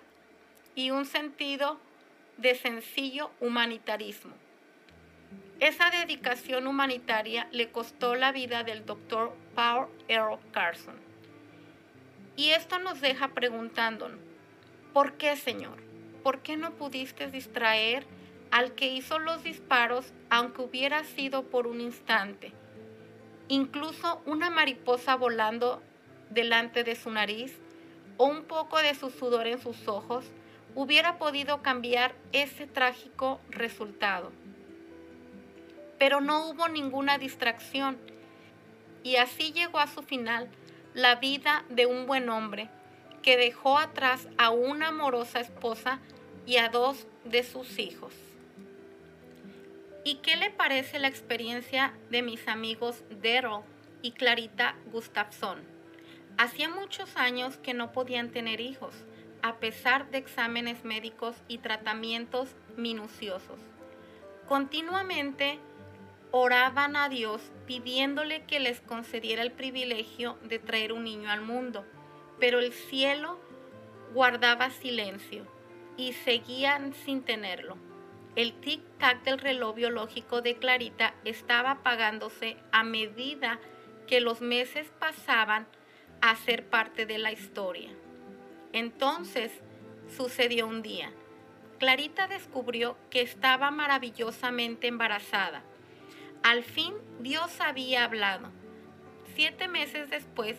y 0.75 0.91
un 0.91 1.05
sentido 1.05 1.77
de 2.37 2.55
sencillo 2.55 3.31
humanitarismo. 3.41 4.33
Esa 5.61 5.91
dedicación 5.91 6.65
humanitaria 6.65 7.47
le 7.51 7.69
costó 7.69 8.15
la 8.15 8.31
vida 8.31 8.63
del 8.63 8.83
doctor 8.83 9.31
Paul 9.53 9.89
Earl 10.07 10.39
Carson. 10.51 10.95
Y 12.35 12.49
esto 12.49 12.79
nos 12.79 12.99
deja 12.99 13.27
preguntándonos, 13.27 14.17
¿por 14.91 15.13
qué, 15.17 15.35
Señor? 15.35 15.77
¿Por 16.23 16.39
qué 16.39 16.57
no 16.57 16.71
pudiste 16.71 17.27
distraer 17.27 18.07
al 18.49 18.73
que 18.73 18.87
hizo 18.87 19.19
los 19.19 19.43
disparos 19.43 20.11
aunque 20.31 20.63
hubiera 20.63 21.03
sido 21.03 21.43
por 21.43 21.67
un 21.67 21.79
instante? 21.79 22.53
Incluso 23.47 24.23
una 24.25 24.49
mariposa 24.49 25.15
volando 25.15 25.83
delante 26.31 26.83
de 26.83 26.95
su 26.95 27.11
nariz 27.11 27.55
o 28.17 28.25
un 28.25 28.45
poco 28.45 28.79
de 28.79 28.95
su 28.95 29.11
sudor 29.11 29.45
en 29.45 29.61
sus 29.61 29.87
ojos 29.87 30.25
hubiera 30.73 31.19
podido 31.19 31.61
cambiar 31.61 32.15
ese 32.31 32.65
trágico 32.65 33.39
resultado. 33.51 34.31
Pero 36.01 36.19
no 36.19 36.49
hubo 36.49 36.67
ninguna 36.67 37.19
distracción 37.19 37.95
y 39.03 39.17
así 39.17 39.51
llegó 39.51 39.77
a 39.77 39.85
su 39.85 40.01
final 40.01 40.49
la 40.95 41.17
vida 41.17 41.63
de 41.69 41.85
un 41.85 42.07
buen 42.07 42.27
hombre 42.29 42.71
que 43.21 43.37
dejó 43.37 43.77
atrás 43.77 44.27
a 44.39 44.49
una 44.49 44.87
amorosa 44.87 45.41
esposa 45.41 45.99
y 46.47 46.57
a 46.57 46.69
dos 46.69 47.05
de 47.23 47.43
sus 47.43 47.77
hijos. 47.77 48.15
¿Y 50.03 50.15
qué 50.23 50.37
le 50.37 50.49
parece 50.49 50.97
la 50.97 51.07
experiencia 51.07 51.93
de 52.09 52.23
mis 52.23 52.47
amigos 52.47 53.03
Daryl 53.21 53.61
y 54.01 54.13
Clarita 54.13 54.73
Gustafson? 54.91 55.59
Hacía 56.39 56.67
muchos 56.67 57.15
años 57.15 57.57
que 57.57 57.75
no 57.75 57.91
podían 57.91 58.31
tener 58.31 58.59
hijos 58.59 58.95
a 59.43 59.57
pesar 59.57 60.09
de 60.09 60.17
exámenes 60.17 60.83
médicos 60.83 61.35
y 61.47 61.59
tratamientos 61.59 62.55
minuciosos. 62.75 63.59
Continuamente 64.47 65.59
oraban 66.31 66.95
a 66.95 67.09
Dios 67.09 67.41
pidiéndole 67.65 68.45
que 68.45 68.59
les 68.59 68.81
concediera 68.81 69.41
el 69.41 69.51
privilegio 69.51 70.37
de 70.43 70.59
traer 70.59 70.93
un 70.93 71.03
niño 71.03 71.29
al 71.29 71.41
mundo, 71.41 71.85
pero 72.39 72.59
el 72.59 72.71
cielo 72.71 73.39
guardaba 74.13 74.69
silencio 74.69 75.45
y 75.97 76.13
seguían 76.13 76.93
sin 76.93 77.23
tenerlo. 77.23 77.77
El 78.35 78.59
tic-tac 78.61 79.23
del 79.23 79.39
reloj 79.39 79.75
biológico 79.75 80.41
de 80.41 80.55
Clarita 80.55 81.13
estaba 81.25 81.71
apagándose 81.71 82.57
a 82.71 82.83
medida 82.83 83.59
que 84.07 84.21
los 84.21 84.39
meses 84.41 84.89
pasaban 84.99 85.67
a 86.21 86.35
ser 86.37 86.65
parte 86.65 87.05
de 87.05 87.17
la 87.17 87.33
historia. 87.33 87.89
Entonces 88.71 89.51
sucedió 90.15 90.65
un 90.65 90.81
día. 90.81 91.11
Clarita 91.77 92.27
descubrió 92.27 92.95
que 93.09 93.21
estaba 93.21 93.69
maravillosamente 93.71 94.87
embarazada. 94.87 95.63
Al 96.43 96.63
fin 96.63 96.93
Dios 97.19 97.61
había 97.61 98.03
hablado. 98.03 98.49
Siete 99.35 99.67
meses 99.67 100.09
después 100.09 100.57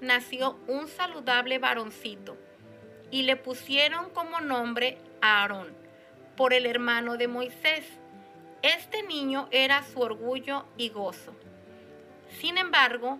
nació 0.00 0.58
un 0.66 0.88
saludable 0.88 1.58
varoncito 1.58 2.36
y 3.10 3.22
le 3.22 3.36
pusieron 3.36 4.10
como 4.10 4.40
nombre 4.40 4.98
Aarón 5.20 5.68
por 6.36 6.52
el 6.52 6.66
hermano 6.66 7.16
de 7.16 7.28
Moisés. 7.28 7.84
Este 8.62 9.02
niño 9.02 9.48
era 9.50 9.82
su 9.84 10.00
orgullo 10.00 10.66
y 10.76 10.88
gozo. 10.88 11.34
Sin 12.40 12.58
embargo, 12.58 13.18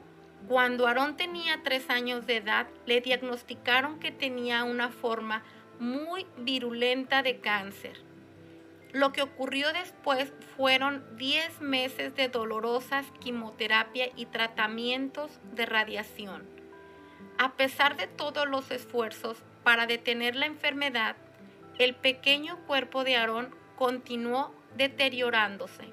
cuando 0.48 0.86
Aarón 0.86 1.16
tenía 1.16 1.62
tres 1.62 1.90
años 1.90 2.26
de 2.26 2.36
edad, 2.36 2.66
le 2.86 3.00
diagnosticaron 3.00 4.00
que 4.00 4.10
tenía 4.10 4.64
una 4.64 4.88
forma 4.88 5.42
muy 5.78 6.26
virulenta 6.38 7.22
de 7.22 7.40
cáncer. 7.40 8.09
Lo 8.92 9.12
que 9.12 9.22
ocurrió 9.22 9.72
después 9.72 10.32
fueron 10.56 11.04
10 11.16 11.60
meses 11.60 12.14
de 12.16 12.28
dolorosas 12.28 13.06
quimioterapia 13.20 14.10
y 14.16 14.26
tratamientos 14.26 15.30
de 15.52 15.66
radiación. 15.66 16.48
A 17.38 17.52
pesar 17.52 17.96
de 17.96 18.06
todos 18.06 18.48
los 18.48 18.70
esfuerzos 18.70 19.38
para 19.62 19.86
detener 19.86 20.34
la 20.34 20.46
enfermedad, 20.46 21.16
el 21.78 21.94
pequeño 21.94 22.58
cuerpo 22.66 23.04
de 23.04 23.16
Aarón 23.16 23.54
continuó 23.76 24.54
deteriorándose. 24.76 25.88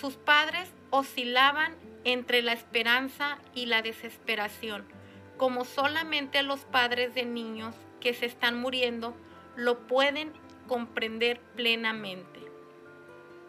Sus 0.00 0.14
padres 0.14 0.70
oscilaban 0.90 1.74
entre 2.04 2.40
la 2.40 2.52
esperanza 2.52 3.38
y 3.54 3.66
la 3.66 3.82
desesperación, 3.82 4.86
como 5.36 5.64
solamente 5.64 6.42
los 6.42 6.60
padres 6.60 7.14
de 7.14 7.24
niños 7.24 7.74
que 8.00 8.14
se 8.14 8.26
están 8.26 8.58
muriendo 8.58 9.14
lo 9.56 9.86
pueden 9.86 10.32
comprender 10.66 11.40
plenamente. 11.54 12.40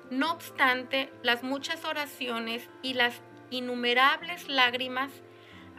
No 0.09 0.31
obstante 0.31 1.11
las 1.21 1.43
muchas 1.43 1.83
oraciones 1.85 2.69
y 2.81 2.93
las 2.93 3.21
innumerables 3.49 4.47
lágrimas, 4.47 5.11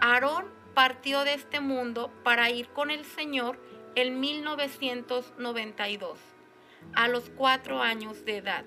Aarón 0.01 0.47
partió 0.75 1.25
de 1.25 1.35
este 1.35 1.61
mundo 1.61 2.13
para 2.23 2.51
ir 2.51 2.69
con 2.69 2.91
el 2.91 3.05
Señor 3.05 3.59
en 3.95 4.21
1992, 4.21 6.19
a 6.95 7.09
los 7.09 7.31
cuatro 7.31 7.83
años 7.83 8.25
de 8.25 8.37
edad. 8.37 8.65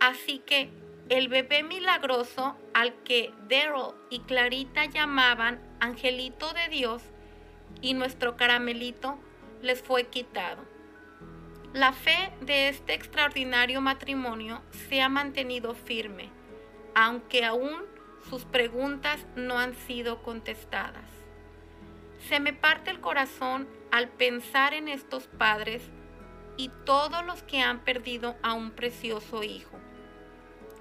Así 0.00 0.40
que 0.40 0.70
el 1.08 1.28
bebé 1.28 1.62
milagroso 1.62 2.56
al 2.74 2.94
que 3.04 3.32
Daryl 3.48 3.94
y 4.10 4.20
Clarita 4.20 4.86
llamaban 4.86 5.60
Angelito 5.78 6.52
de 6.52 6.68
Dios 6.68 7.02
y 7.80 7.94
nuestro 7.94 8.36
caramelito 8.36 9.18
les 9.62 9.82
fue 9.82 10.08
quitado. 10.08 10.64
La 11.76 11.92
fe 11.92 12.32
de 12.40 12.70
este 12.70 12.94
extraordinario 12.94 13.82
matrimonio 13.82 14.62
se 14.88 15.02
ha 15.02 15.10
mantenido 15.10 15.74
firme, 15.74 16.30
aunque 16.94 17.44
aún 17.44 17.82
sus 18.30 18.46
preguntas 18.46 19.26
no 19.36 19.58
han 19.58 19.74
sido 19.74 20.22
contestadas. 20.22 21.04
Se 22.30 22.40
me 22.40 22.54
parte 22.54 22.90
el 22.90 23.00
corazón 23.00 23.68
al 23.92 24.08
pensar 24.08 24.72
en 24.72 24.88
estos 24.88 25.26
padres 25.26 25.82
y 26.56 26.70
todos 26.86 27.22
los 27.26 27.42
que 27.42 27.60
han 27.60 27.80
perdido 27.80 28.36
a 28.42 28.54
un 28.54 28.70
precioso 28.70 29.42
hijo. 29.42 29.76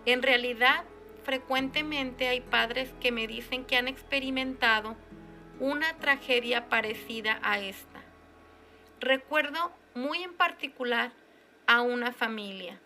En 0.06 0.24
realidad, 0.24 0.86
frecuentemente 1.24 2.30
hay 2.30 2.40
padres 2.40 2.94
que 3.02 3.12
me 3.12 3.28
dicen 3.28 3.66
que 3.66 3.76
han 3.76 3.90
experimentado 3.90 4.96
una 5.60 5.94
tragedia 5.98 6.70
parecida 6.70 7.38
a 7.44 7.60
esta. 7.60 7.95
Recuerdo 9.06 9.72
muy 9.94 10.24
en 10.24 10.34
particular 10.34 11.12
a 11.68 11.84
una 11.84 12.12
familia. 12.12 12.80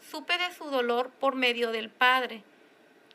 Supe 0.00 0.36
de 0.36 0.52
su 0.52 0.64
dolor 0.64 1.10
por 1.10 1.36
medio 1.36 1.70
del 1.70 1.90
padre, 1.90 2.42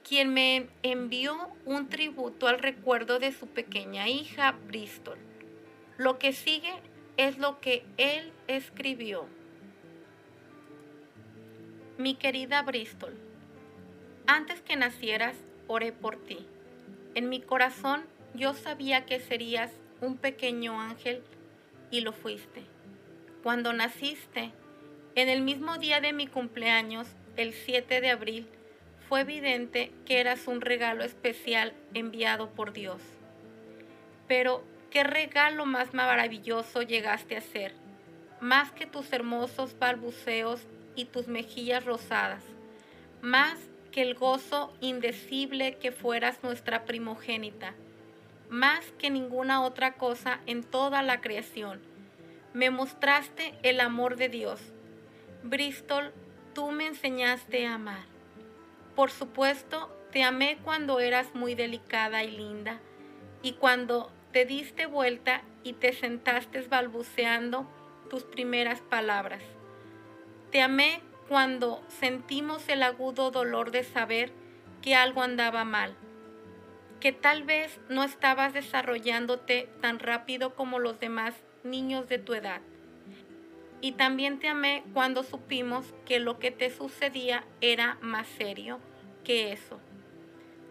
quien 0.07 0.33
me 0.33 0.69
envió 0.83 1.36
un 1.65 1.89
tributo 1.89 2.47
al 2.47 2.59
recuerdo 2.59 3.19
de 3.19 3.33
su 3.33 3.47
pequeña 3.47 4.07
hija, 4.07 4.53
Bristol. 4.67 5.17
Lo 5.97 6.17
que 6.17 6.31
sigue 6.31 6.71
es 7.17 7.39
lo 7.39 7.59
que 7.59 7.86
él 7.97 8.31
escribió. 8.47 9.27
Mi 11.97 12.15
querida 12.15 12.62
Bristol, 12.62 13.17
antes 14.27 14.62
que 14.62 14.77
nacieras, 14.77 15.36
oré 15.67 15.91
por 15.91 16.15
ti. 16.15 16.47
En 17.15 17.27
mi 17.27 17.41
corazón 17.41 18.05
yo 18.33 18.53
sabía 18.53 19.05
que 19.05 19.19
serías 19.19 19.73
un 19.99 20.15
pequeño 20.15 20.79
ángel 20.79 21.21
y 21.93 22.01
lo 22.01 22.12
fuiste. 22.12 22.63
Cuando 23.43 23.71
naciste, 23.71 24.51
en 25.13 25.29
el 25.29 25.43
mismo 25.43 25.77
día 25.77 26.01
de 26.01 26.12
mi 26.12 26.25
cumpleaños, 26.25 27.08
el 27.38 27.53
7 27.53 28.01
de 28.01 28.10
abril, 28.10 28.47
fue 29.08 29.21
evidente 29.21 29.91
que 30.03 30.19
eras 30.19 30.47
un 30.47 30.62
regalo 30.62 31.03
especial 31.03 31.71
enviado 31.93 32.49
por 32.49 32.73
Dios. 32.73 32.99
Pero, 34.27 34.63
¿qué 34.89 35.03
regalo 35.03 35.67
más 35.67 35.93
maravilloso 35.93 36.82
llegaste 36.82 37.38
a 37.38 37.41
ser? 37.41 37.75
Más 38.41 38.71
que 38.71 38.88
tus 38.88 39.13
hermosos 39.13 39.77
balbuceos 39.77 40.62
y 40.95 41.06
tus 41.06 41.27
mejillas 41.27 41.86
rosadas, 41.86 42.43
más 43.21 43.60
que 43.91 44.01
el 44.01 44.15
gozo 44.15 44.73
indecible 44.82 45.77
que 45.77 45.91
fueras 45.91 46.41
nuestra 46.41 46.86
primogénita, 46.86 47.75
más 48.54 48.86
que 49.00 49.10
ninguna 49.10 49.63
otra 49.63 49.96
cosa 49.96 50.39
en 50.46 50.63
toda 50.63 51.02
la 51.02 51.22
creación. 51.22 51.82
Me 52.54 52.70
mostraste 52.70 53.56
el 53.63 53.80
amor 53.80 54.16
de 54.16 54.30
Dios. 54.30 54.62
Bristol, 55.42 56.13
tú 56.54 56.70
me 56.70 56.86
enseñaste 56.86 57.66
a 57.66 57.74
amar. 57.74 58.04
Por 58.96 59.10
supuesto, 59.10 59.89
te 60.12 60.22
amé 60.22 60.60
cuando 60.63 61.00
eras 61.00 61.34
muy 61.34 61.56
delicada 61.56 62.24
y 62.24 62.30
linda, 62.30 62.80
y 63.42 63.54
cuando 63.54 64.12
te 64.32 64.46
diste 64.46 64.86
vuelta 64.86 65.42
y 65.63 65.74
te 65.74 65.92
sentaste 65.92 66.62
balbuceando 66.62 67.66
tus 68.08 68.22
primeras 68.22 68.82
palabras. 68.82 69.42
Te 70.52 70.62
amé 70.62 71.02
cuando 71.28 71.82
sentimos 71.88 72.70
el 72.70 72.84
agudo 72.84 73.32
dolor 73.32 73.72
de 73.72 73.84
saber 73.84 74.32
que 74.84 74.94
algo 74.94 75.24
andaba 75.24 75.63
mal. 75.63 75.96
Que 77.04 77.12
tal 77.12 77.44
vez 77.44 77.82
no 77.89 78.06
estabas 78.06 78.54
desarrollándote 78.54 79.68
tan 79.82 80.00
rápido 80.00 80.56
como 80.56 80.80
los 80.80 81.02
demás 81.02 81.36
niños 81.66 82.08
de 82.08 82.18
tu 82.18 82.34
edad. 82.34 82.62
Y 83.82 83.92
también 83.92 84.39
te 84.39 84.48
amé 84.48 84.86
cuando 84.94 85.24
supimos 85.24 85.94
que 86.06 86.22
lo 86.22 86.39
que 86.39 86.50
te 86.50 86.70
sucedía 86.70 87.44
era 87.60 87.98
más 88.00 88.26
serio 88.38 88.80
que 89.26 89.52
eso. 89.52 89.82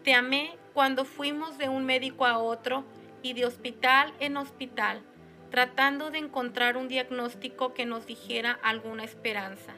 Te 0.04 0.14
amé 0.14 0.56
cuando 0.72 1.04
fuimos 1.04 1.58
de 1.58 1.68
un 1.68 1.84
médico 1.84 2.24
a 2.24 2.38
otro 2.38 2.86
y 3.22 3.34
de 3.34 3.44
hospital 3.44 4.14
en 4.18 4.38
hospital, 4.38 5.02
tratando 5.50 6.10
de 6.10 6.16
encontrar 6.16 6.78
un 6.78 6.88
diagnóstico 6.88 7.74
que 7.74 7.84
nos 7.84 8.06
dijera 8.06 8.58
alguna 8.62 9.04
esperanza. 9.04 9.74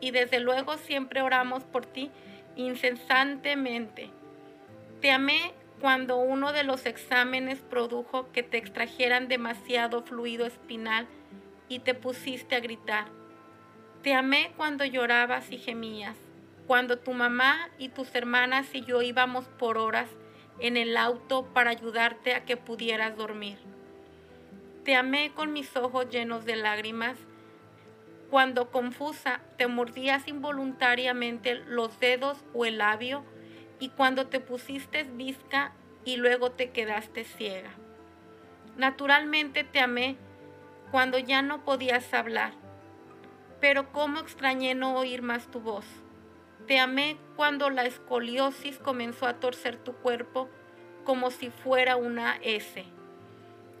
Y 0.00 0.12
desde 0.12 0.38
luego 0.38 0.76
siempre 0.76 1.20
oramos 1.20 1.64
por 1.64 1.84
ti 1.84 2.12
incesantemente. 2.54 4.12
Te 5.06 5.12
amé 5.12 5.54
cuando 5.80 6.16
uno 6.16 6.52
de 6.52 6.64
los 6.64 6.84
exámenes 6.84 7.60
produjo 7.60 8.32
que 8.32 8.42
te 8.42 8.56
extrajeran 8.56 9.28
demasiado 9.28 10.02
fluido 10.02 10.46
espinal 10.46 11.06
y 11.68 11.78
te 11.78 11.94
pusiste 11.94 12.56
a 12.56 12.58
gritar. 12.58 13.06
Te 14.02 14.14
amé 14.14 14.50
cuando 14.56 14.84
llorabas 14.84 15.52
y 15.52 15.58
gemías, 15.58 16.16
cuando 16.66 16.98
tu 16.98 17.12
mamá 17.12 17.68
y 17.78 17.90
tus 17.90 18.12
hermanas 18.16 18.74
y 18.74 18.80
yo 18.80 19.00
íbamos 19.00 19.44
por 19.46 19.78
horas 19.78 20.08
en 20.58 20.76
el 20.76 20.96
auto 20.96 21.44
para 21.54 21.70
ayudarte 21.70 22.34
a 22.34 22.44
que 22.44 22.56
pudieras 22.56 23.16
dormir. 23.16 23.58
Te 24.82 24.96
amé 24.96 25.30
con 25.36 25.52
mis 25.52 25.76
ojos 25.76 26.10
llenos 26.10 26.44
de 26.46 26.56
lágrimas, 26.56 27.16
cuando 28.28 28.72
confusa 28.72 29.40
te 29.56 29.68
mordías 29.68 30.26
involuntariamente 30.26 31.54
los 31.54 32.00
dedos 32.00 32.44
o 32.54 32.64
el 32.64 32.78
labio 32.78 33.22
y 33.78 33.90
cuando 33.90 34.26
te 34.26 34.40
pusiste 34.40 35.04
visca 35.04 35.72
y 36.04 36.16
luego 36.16 36.52
te 36.52 36.70
quedaste 36.70 37.24
ciega. 37.24 37.70
Naturalmente 38.76 39.64
te 39.64 39.80
amé 39.80 40.16
cuando 40.90 41.18
ya 41.18 41.42
no 41.42 41.64
podías 41.64 42.12
hablar, 42.14 42.52
pero 43.60 43.92
cómo 43.92 44.20
extrañé 44.20 44.74
no 44.74 44.96
oír 44.96 45.22
más 45.22 45.50
tu 45.50 45.60
voz. 45.60 45.86
Te 46.66 46.78
amé 46.78 47.16
cuando 47.36 47.70
la 47.70 47.84
escoliosis 47.84 48.78
comenzó 48.78 49.26
a 49.26 49.34
torcer 49.34 49.76
tu 49.76 49.94
cuerpo 49.94 50.48
como 51.04 51.30
si 51.30 51.50
fuera 51.50 51.96
una 51.96 52.36
S. 52.42 52.84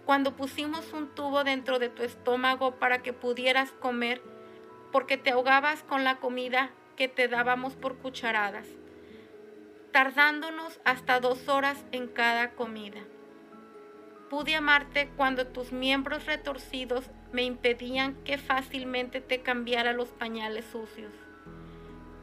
Cuando 0.04 0.36
pusimos 0.36 0.92
un 0.92 1.08
tubo 1.14 1.42
dentro 1.42 1.78
de 1.78 1.88
tu 1.88 2.04
estómago 2.04 2.76
para 2.76 3.02
que 3.02 3.12
pudieras 3.12 3.72
comer, 3.72 4.22
porque 4.92 5.16
te 5.16 5.30
ahogabas 5.30 5.82
con 5.82 6.04
la 6.04 6.18
comida 6.18 6.70
que 6.96 7.08
te 7.08 7.28
dábamos 7.28 7.74
por 7.74 7.98
cucharadas, 7.98 8.68
tardándonos 9.96 10.78
hasta 10.84 11.20
dos 11.20 11.48
horas 11.48 11.82
en 11.90 12.06
cada 12.06 12.50
comida. 12.50 13.00
Pude 14.28 14.54
amarte 14.54 15.08
cuando 15.16 15.46
tus 15.46 15.72
miembros 15.72 16.26
retorcidos 16.26 17.08
me 17.32 17.44
impedían 17.44 18.14
que 18.22 18.36
fácilmente 18.36 19.22
te 19.22 19.40
cambiara 19.40 19.94
los 19.94 20.10
pañales 20.10 20.66
sucios. 20.66 21.14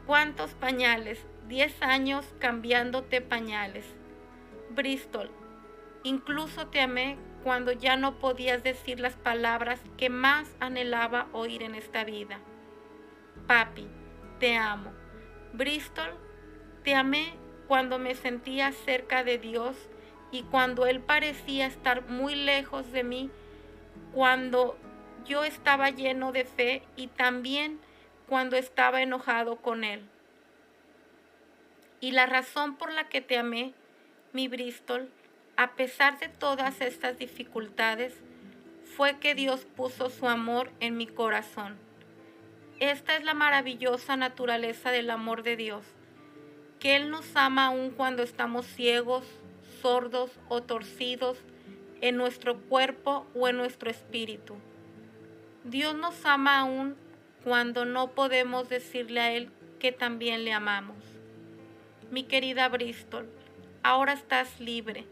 ¿Cuántos 0.06 0.54
pañales? 0.54 1.26
Diez 1.48 1.74
años 1.82 2.24
cambiándote 2.38 3.20
pañales. 3.20 3.86
Bristol, 4.70 5.32
incluso 6.04 6.68
te 6.68 6.80
amé 6.80 7.18
cuando 7.42 7.72
ya 7.72 7.96
no 7.96 8.20
podías 8.20 8.62
decir 8.62 9.00
las 9.00 9.16
palabras 9.16 9.80
que 9.96 10.10
más 10.10 10.48
anhelaba 10.60 11.26
oír 11.32 11.64
en 11.64 11.74
esta 11.74 12.04
vida. 12.04 12.38
Papi, 13.48 13.88
te 14.38 14.54
amo. 14.54 14.92
Bristol, 15.52 16.14
te 16.84 16.94
amé 16.94 17.42
cuando 17.68 17.98
me 17.98 18.14
sentía 18.14 18.72
cerca 18.72 19.24
de 19.24 19.38
Dios 19.38 19.76
y 20.30 20.42
cuando 20.42 20.86
Él 20.86 21.00
parecía 21.00 21.66
estar 21.66 22.08
muy 22.08 22.34
lejos 22.34 22.90
de 22.92 23.04
mí, 23.04 23.30
cuando 24.12 24.76
yo 25.24 25.44
estaba 25.44 25.90
lleno 25.90 26.32
de 26.32 26.44
fe 26.44 26.82
y 26.96 27.06
también 27.08 27.80
cuando 28.28 28.56
estaba 28.56 29.02
enojado 29.02 29.56
con 29.56 29.84
Él. 29.84 30.02
Y 32.00 32.10
la 32.10 32.26
razón 32.26 32.76
por 32.76 32.92
la 32.92 33.08
que 33.08 33.20
te 33.20 33.38
amé, 33.38 33.72
mi 34.32 34.48
Bristol, 34.48 35.08
a 35.56 35.74
pesar 35.74 36.18
de 36.18 36.28
todas 36.28 36.80
estas 36.80 37.18
dificultades, 37.18 38.14
fue 38.96 39.18
que 39.18 39.34
Dios 39.34 39.66
puso 39.76 40.10
su 40.10 40.28
amor 40.28 40.70
en 40.80 40.96
mi 40.96 41.06
corazón. 41.06 41.76
Esta 42.80 43.16
es 43.16 43.24
la 43.24 43.34
maravillosa 43.34 44.16
naturaleza 44.16 44.90
del 44.90 45.10
amor 45.10 45.42
de 45.42 45.56
Dios, 45.56 45.84
que 46.84 46.96
Él 46.96 47.08
nos 47.08 47.24
ama 47.34 47.68
aun 47.68 47.88
cuando 47.88 48.22
estamos 48.22 48.66
ciegos, 48.66 49.24
sordos 49.80 50.30
o 50.50 50.62
torcidos 50.62 51.38
en 52.02 52.18
nuestro 52.18 52.58
cuerpo 52.58 53.26
o 53.34 53.48
en 53.48 53.56
nuestro 53.56 53.88
espíritu. 53.88 54.56
Dios 55.64 55.94
nos 55.94 56.26
ama 56.26 56.58
aún 56.58 56.94
cuando 57.42 57.86
no 57.86 58.08
podemos 58.08 58.68
decirle 58.68 59.20
a 59.20 59.32
Él 59.32 59.50
que 59.78 59.92
también 59.92 60.44
le 60.44 60.52
amamos. 60.52 60.98
Mi 62.10 62.24
querida 62.24 62.68
Bristol, 62.68 63.30
ahora 63.82 64.12
estás 64.12 64.60
libre 64.60 65.06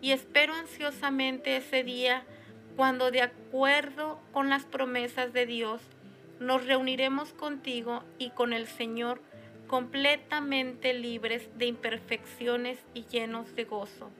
y 0.00 0.12
espero 0.12 0.54
ansiosamente 0.54 1.58
ese 1.58 1.84
día 1.84 2.24
cuando 2.74 3.10
de 3.10 3.20
acuerdo 3.20 4.18
con 4.32 4.48
las 4.48 4.64
promesas 4.64 5.34
de 5.34 5.44
Dios 5.44 5.82
nos 6.40 6.64
reuniremos 6.64 7.34
contigo 7.34 8.02
y 8.18 8.30
con 8.30 8.54
el 8.54 8.66
Señor 8.66 9.20
completamente 9.72 10.92
libres 10.92 11.48
de 11.56 11.64
imperfecciones 11.64 12.78
y 12.92 13.06
llenos 13.06 13.56
de 13.56 13.64
gozo. 13.64 14.10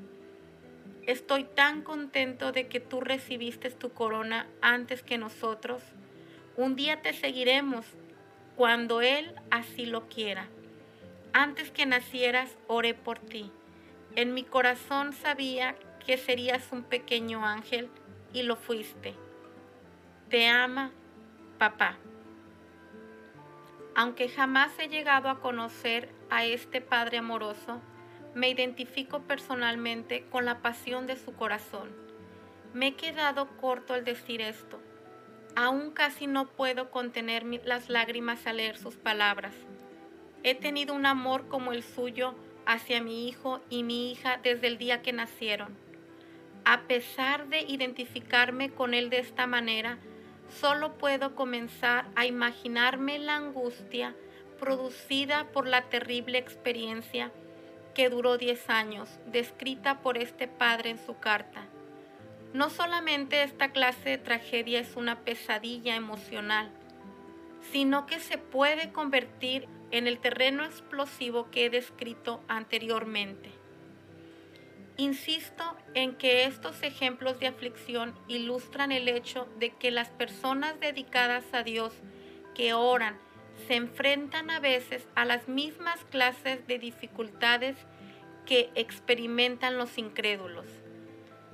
Estoy 1.07 1.45
tan 1.45 1.83
contento 1.83 2.53
de 2.53 2.69
que 2.69 2.81
tú 2.81 3.03
recibiste 3.03 3.69
tu 3.69 3.93
corona 3.93 4.47
antes 4.63 5.03
que 5.03 5.19
nosotros. 5.19 5.83
Un 6.57 6.75
día 6.75 7.03
te 7.03 7.13
seguiremos 7.13 7.85
cuando 8.57 9.03
Él 9.03 9.35
así 9.51 9.85
lo 9.85 10.09
quiera. 10.09 10.49
Antes 11.35 11.71
que 11.71 11.85
nacieras, 11.85 12.57
oré 12.67 12.95
por 12.95 13.19
ti. 13.19 13.53
En 14.17 14.33
mi 14.33 14.45
corazón 14.45 15.13
sabía 15.13 15.77
que 16.07 16.17
serías 16.17 16.73
un 16.73 16.83
pequeño 16.83 17.45
ángel 17.45 17.91
y 18.33 18.43
lo 18.45 18.57
fuiste. 18.57 19.13
Te 20.31 20.49
ama, 20.49 20.93
papá. 21.59 21.99
Aunque 23.95 24.29
jamás 24.29 24.73
he 24.79 24.89
llegado 24.89 25.29
a 25.29 25.41
conocer 25.41 26.09
a 26.31 26.45
este 26.45 26.81
Padre 26.81 27.19
amoroso, 27.19 27.81
me 28.35 28.49
identifico 28.49 29.21
personalmente 29.21 30.25
con 30.31 30.47
la 30.47 30.63
pasión 30.63 31.07
de 31.07 31.17
su 31.17 31.35
corazón. 31.35 31.91
Me 32.73 32.89
he 32.89 32.95
quedado 32.95 33.49
corto 33.59 33.93
al 33.93 34.05
decir 34.05 34.41
esto. 34.41 34.81
Aún 35.55 35.91
casi 35.91 36.27
no 36.27 36.49
puedo 36.49 36.91
contener 36.91 37.45
las 37.65 37.91
lágrimas 37.91 38.47
al 38.47 38.57
leer 38.57 38.79
sus 38.79 38.97
palabras. 38.97 39.55
He 40.43 40.55
tenido 40.55 40.95
un 40.95 41.05
amor 41.05 41.49
como 41.49 41.73
el 41.73 41.83
suyo 41.83 42.35
hacia 42.65 43.03
mi 43.03 43.29
hijo 43.29 43.61
y 43.69 43.83
mi 43.83 44.11
hija 44.11 44.41
desde 44.43 44.69
el 44.69 44.79
día 44.79 45.03
que 45.03 45.13
nacieron. 45.13 45.77
A 46.65 46.83
pesar 46.83 47.49
de 47.49 47.61
identificarme 47.61 48.71
con 48.71 48.95
él 48.95 49.11
de 49.11 49.19
esta 49.19 49.47
manera, 49.47 49.99
solo 50.61 50.95
puedo 50.99 51.35
comenzar 51.35 52.07
a 52.15 52.27
imaginarme 52.27 53.19
la 53.19 53.37
angustia 53.37 54.15
producida 54.59 55.49
por 55.53 55.67
la 55.67 55.83
terrible 55.83 56.39
experiencia 56.39 57.33
que 57.95 58.09
duró 58.09 58.39
10 58.39 58.71
años, 58.71 59.09
descrita 59.27 60.01
por 60.01 60.17
este 60.17 60.49
padre 60.49 60.91
en 60.91 61.05
su 61.05 61.19
carta. 61.19 61.67
No 62.55 62.71
solamente 62.71 63.43
esta 63.43 63.73
clase 63.73 64.11
de 64.11 64.19
tragedia 64.19 64.81
es 64.81 64.97
una 64.97 65.21
pesadilla 65.21 65.97
emocional, 65.97 66.71
sino 67.73 68.07
que 68.07 68.21
se 68.21 68.39
puede 68.39 68.93
convertir 68.93 69.69
en 69.91 70.07
el 70.07 70.19
terreno 70.19 70.65
explosivo 70.65 71.51
que 71.51 71.67
he 71.67 71.71
descrito 71.71 72.43
anteriormente. 72.49 73.62
Insisto 74.99 75.77
en 75.95 76.17
que 76.17 76.45
estos 76.45 76.83
ejemplos 76.83 77.41
de 77.41 77.47
aflicción 77.47 78.15
ilustran 78.29 78.93
el 78.93 79.09
hecho 79.09 79.49
de 79.59 79.71
que 79.71 79.91
las 79.91 80.11
personas 80.11 80.79
dedicadas 80.81 81.45
a 81.53 81.63
Dios 81.63 81.95
que 82.55 82.75
oran 82.75 83.19
se 83.67 83.77
enfrentan 83.77 84.51
a 84.51 84.61
veces 84.61 85.09
a 85.15 85.25
las 85.25 85.49
mismas 85.49 86.05
clases 86.11 86.67
de 86.67 86.79
dificultades 86.79 87.77
que 88.45 88.71
experimentan 88.75 89.79
los 89.79 89.97
incrédulos. 89.99 90.67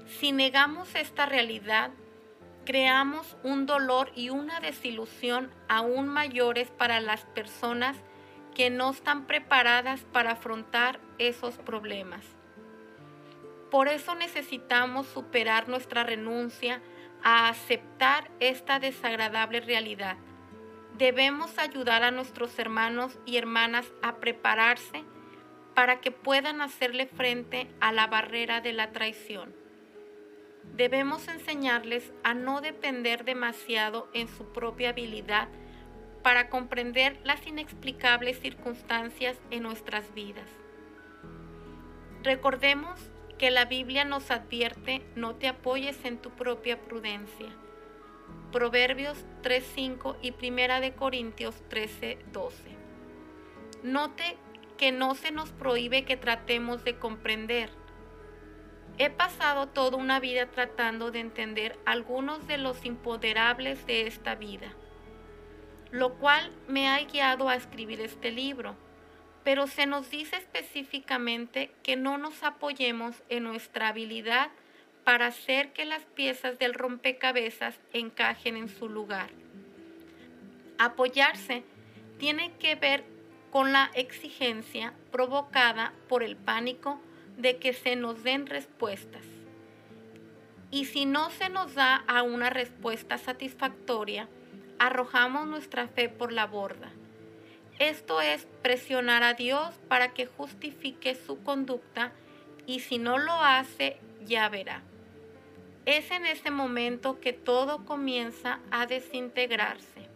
Si 0.07 0.33
negamos 0.33 0.95
esta 0.95 1.27
realidad, 1.27 1.91
creamos 2.65 3.37
un 3.45 3.67
dolor 3.67 4.11
y 4.17 4.31
una 4.31 4.59
desilusión 4.61 5.51
aún 5.69 6.09
mayores 6.09 6.71
para 6.71 7.01
las 7.01 7.25
personas 7.27 7.97
que 8.55 8.71
no 8.71 8.91
están 8.91 9.27
preparadas 9.27 10.01
para 10.13 10.33
afrontar 10.33 10.99
esos 11.19 11.59
problemas. 11.59 12.38
Por 13.71 13.89
eso 13.89 14.15
necesitamos 14.15 15.07
superar 15.07 15.69
nuestra 15.69 16.05
renuncia 16.05 16.81
a 17.23 17.49
aceptar 17.49 18.31
esta 18.41 18.79
desagradable 18.79 19.61
realidad. 19.61 20.17
Debemos 20.97 21.59
ayudar 21.59 22.03
a 22.03 22.11
nuestros 22.11 22.59
hermanos 22.59 23.19
y 23.27 23.37
hermanas 23.37 23.87
a 24.03 24.17
prepararse 24.17 25.05
para 25.75 26.01
que 26.01 26.11
puedan 26.11 26.61
hacerle 26.61 27.07
frente 27.07 27.69
a 27.81 27.93
la 27.93 28.07
barrera 28.07 28.61
de 28.61 28.73
la 28.73 28.91
traición. 28.91 29.55
Debemos 30.75 31.29
enseñarles 31.29 32.13
a 32.25 32.35
no 32.35 32.61
depender 32.61 33.25
demasiado 33.25 34.09
en 34.13 34.29
su 34.29 34.53
propia 34.53 34.91
habilidad 34.91 35.49
para 36.23 36.49
comprender 36.49 37.19
las 37.25 37.47
inexplicables 37.47 38.41
circunstancias 38.41 39.37
en 39.51 39.63
nuestras 39.63 40.13
vidas. 40.15 40.49
Recordemos 42.23 42.99
que 43.39 43.51
la 43.53 43.65
Biblia 43.65 44.05
nos 44.05 44.31
advierte 44.31 45.03
no 45.15 45.37
te 45.37 45.47
apoyes 45.47 46.05
en 46.05 46.19
tu 46.19 46.31
propia 46.31 46.81
prudencia. 46.83 47.47
Proverbios 48.53 49.25
3.5 49.43 50.17
y 50.21 50.33
Primera 50.33 50.81
de 50.81 50.95
Corintios 50.95 51.63
13.12. 51.71 52.53
Note 53.85 54.37
que 54.77 54.91
no 54.91 55.15
se 55.15 55.31
nos 55.31 55.51
prohíbe 55.51 56.05
que 56.05 56.17
tratemos 56.17 56.83
de 56.83 56.99
comprender. 56.99 57.71
He 58.99 59.11
pasado 59.11 59.69
toda 59.69 59.97
una 59.97 60.19
vida 60.19 60.47
tratando 60.47 61.13
de 61.13 61.21
entender 61.21 61.79
algunos 61.87 62.47
de 62.49 62.59
los 62.59 62.85
impoderables 62.85 63.87
de 63.87 64.09
esta 64.09 64.35
vida, 64.35 64.75
lo 65.93 66.15
cual 66.15 66.51
me 66.67 66.89
ha 66.89 66.99
guiado 67.05 67.49
a 67.49 67.55
escribir 67.55 68.01
este 68.01 68.33
libro 68.33 68.75
pero 69.49 69.67
se 69.67 69.87
nos 69.87 70.11
dice 70.11 70.37
específicamente 70.37 71.71
que 71.83 71.97
no 71.97 72.19
nos 72.19 72.43
apoyemos 72.43 73.17
en 73.31 73.45
nuestra 73.45 73.89
habilidad 73.89 74.51
para 75.05 75.29
hacer 75.29 75.73
que 75.73 75.87
las 75.87 76.03
piezas 76.03 76.59
del 76.59 76.75
rompecabezas 76.75 77.75
encajen 77.95 78.59
en 78.59 78.69
su 78.69 78.91
lugar. 78.91 79.31
Apoyarse 80.77 81.63
tiene 82.19 82.53
que 82.59 82.75
ver 82.75 83.05
con 83.51 83.73
la 83.73 83.91
exigencia 83.95 84.93
provocada 85.11 85.95
por 86.11 86.23
el 86.23 86.37
pánico 86.37 87.01
de 87.39 87.57
que 87.57 87.73
se 87.73 87.97
nos 87.97 88.23
den 88.23 88.47
respuestas. 88.47 89.25
Y 90.71 90.85
si 90.85 91.07
no 91.07 91.31
se 91.31 91.49
nos 91.49 91.75
da 91.75 92.05
a 92.07 92.23
una 92.23 92.51
respuesta 92.51 93.17
satisfactoria, 93.17 94.29
arrojamos 94.79 95.47
nuestra 95.47 95.89
fe 95.89 96.11
por 96.11 96.33
la 96.33 96.45
borda 96.45 96.93
esto 97.79 98.21
es 98.21 98.47
presionar 98.63 99.23
a 99.23 99.35
Dios 99.35 99.75
para 99.89 100.13
que 100.13 100.27
justifique 100.27 101.15
su 101.15 101.43
conducta 101.43 102.13
y 102.67 102.81
si 102.81 102.99
no 102.99 103.19
lo 103.19 103.33
hace, 103.33 103.99
ya 104.25 104.49
verá. 104.49 104.83
Es 105.87 106.11
en 106.11 106.27
ese 106.27 106.51
momento 106.51 107.21
que 107.21 107.33
todo 107.33 107.85
comienza 107.85 108.61
a 108.71 108.87
desintegrarse. 108.87 110.09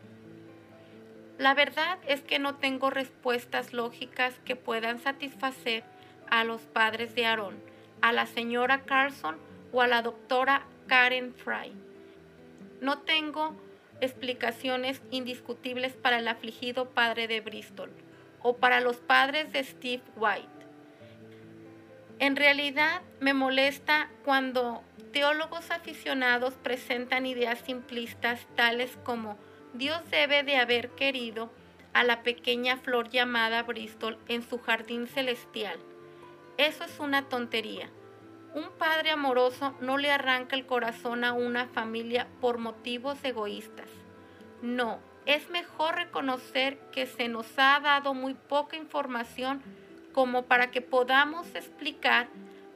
La 1.39 1.55
verdad 1.55 1.99
es 2.07 2.21
que 2.21 2.39
no 2.39 2.57
tengo 2.57 2.91
respuestas 2.91 3.73
lógicas 3.73 4.35
que 4.45 4.55
puedan 4.55 4.99
satisfacer 5.01 5.83
a 6.29 6.45
los 6.45 6.63
padres 6.63 7.15
de 7.15 7.27
Aarón, 7.27 7.57
a 8.01 8.13
la 8.13 8.27
señora 8.27 8.83
Carson 8.83 9.39
o 9.73 9.81
a 9.81 9.87
la 9.87 10.03
doctora 10.03 10.67
Karen 10.89 11.33
Fry. 11.33 11.73
No 12.81 12.99
tengo 12.99 13.57
explicaciones 14.03 15.01
indiscutibles 15.11 15.95
para 15.95 16.19
el 16.19 16.29
afligido 16.29 16.91
padre 16.91 17.29
de 17.29 17.41
Bristol 17.41 17.91
o 18.43 18.57
para 18.57 18.81
los 18.81 18.97
padres 18.97 19.53
de 19.53 19.63
Steve 19.65 20.03
White. 20.17 20.49
En 22.19 22.37
realidad 22.37 23.03
me 23.21 23.33
molesta 23.33 24.11
cuando 24.25 24.83
teólogos 25.13 25.71
aficionados 25.71 26.55
presentan 26.55 27.27
ideas 27.27 27.61
simplistas 27.61 28.47
tales 28.57 28.99
como 29.05 29.37
Dios 29.75 30.01
debe 30.11 30.43
de 30.43 30.57
haber 30.57 30.91
querido 30.91 31.51
a 31.93 32.05
la 32.05 32.23
pequeña 32.23 32.77
flor 32.77 33.09
llamada 33.09 33.63
Bristol 33.63 34.19
en 34.29 34.43
su 34.43 34.59
jardín 34.59 35.07
celestial. 35.07 35.79
Eso 36.59 36.85
es 36.85 36.99
una 36.99 37.29
tontería. 37.29 37.91
Un 38.55 38.71
padre 38.79 39.11
amoroso 39.11 39.75
no 39.81 39.97
le 39.97 40.11
arranca 40.11 40.57
el 40.57 40.67
corazón 40.67 41.25
a 41.25 41.33
una 41.33 41.67
familia 41.69 42.27
por 42.41 42.59
motivos 42.59 43.17
egoístas. 43.25 43.89
No, 44.61 44.99
es 45.25 45.49
mejor 45.49 45.95
reconocer 45.95 46.79
que 46.93 47.07
se 47.07 47.29
nos 47.29 47.47
ha 47.59 47.81
dado 47.81 48.13
muy 48.13 48.35
poca 48.35 48.77
información 48.77 49.63
como 50.13 50.43
para 50.43 50.71
que 50.71 50.83
podamos 50.83 51.55
explicar 51.55 52.29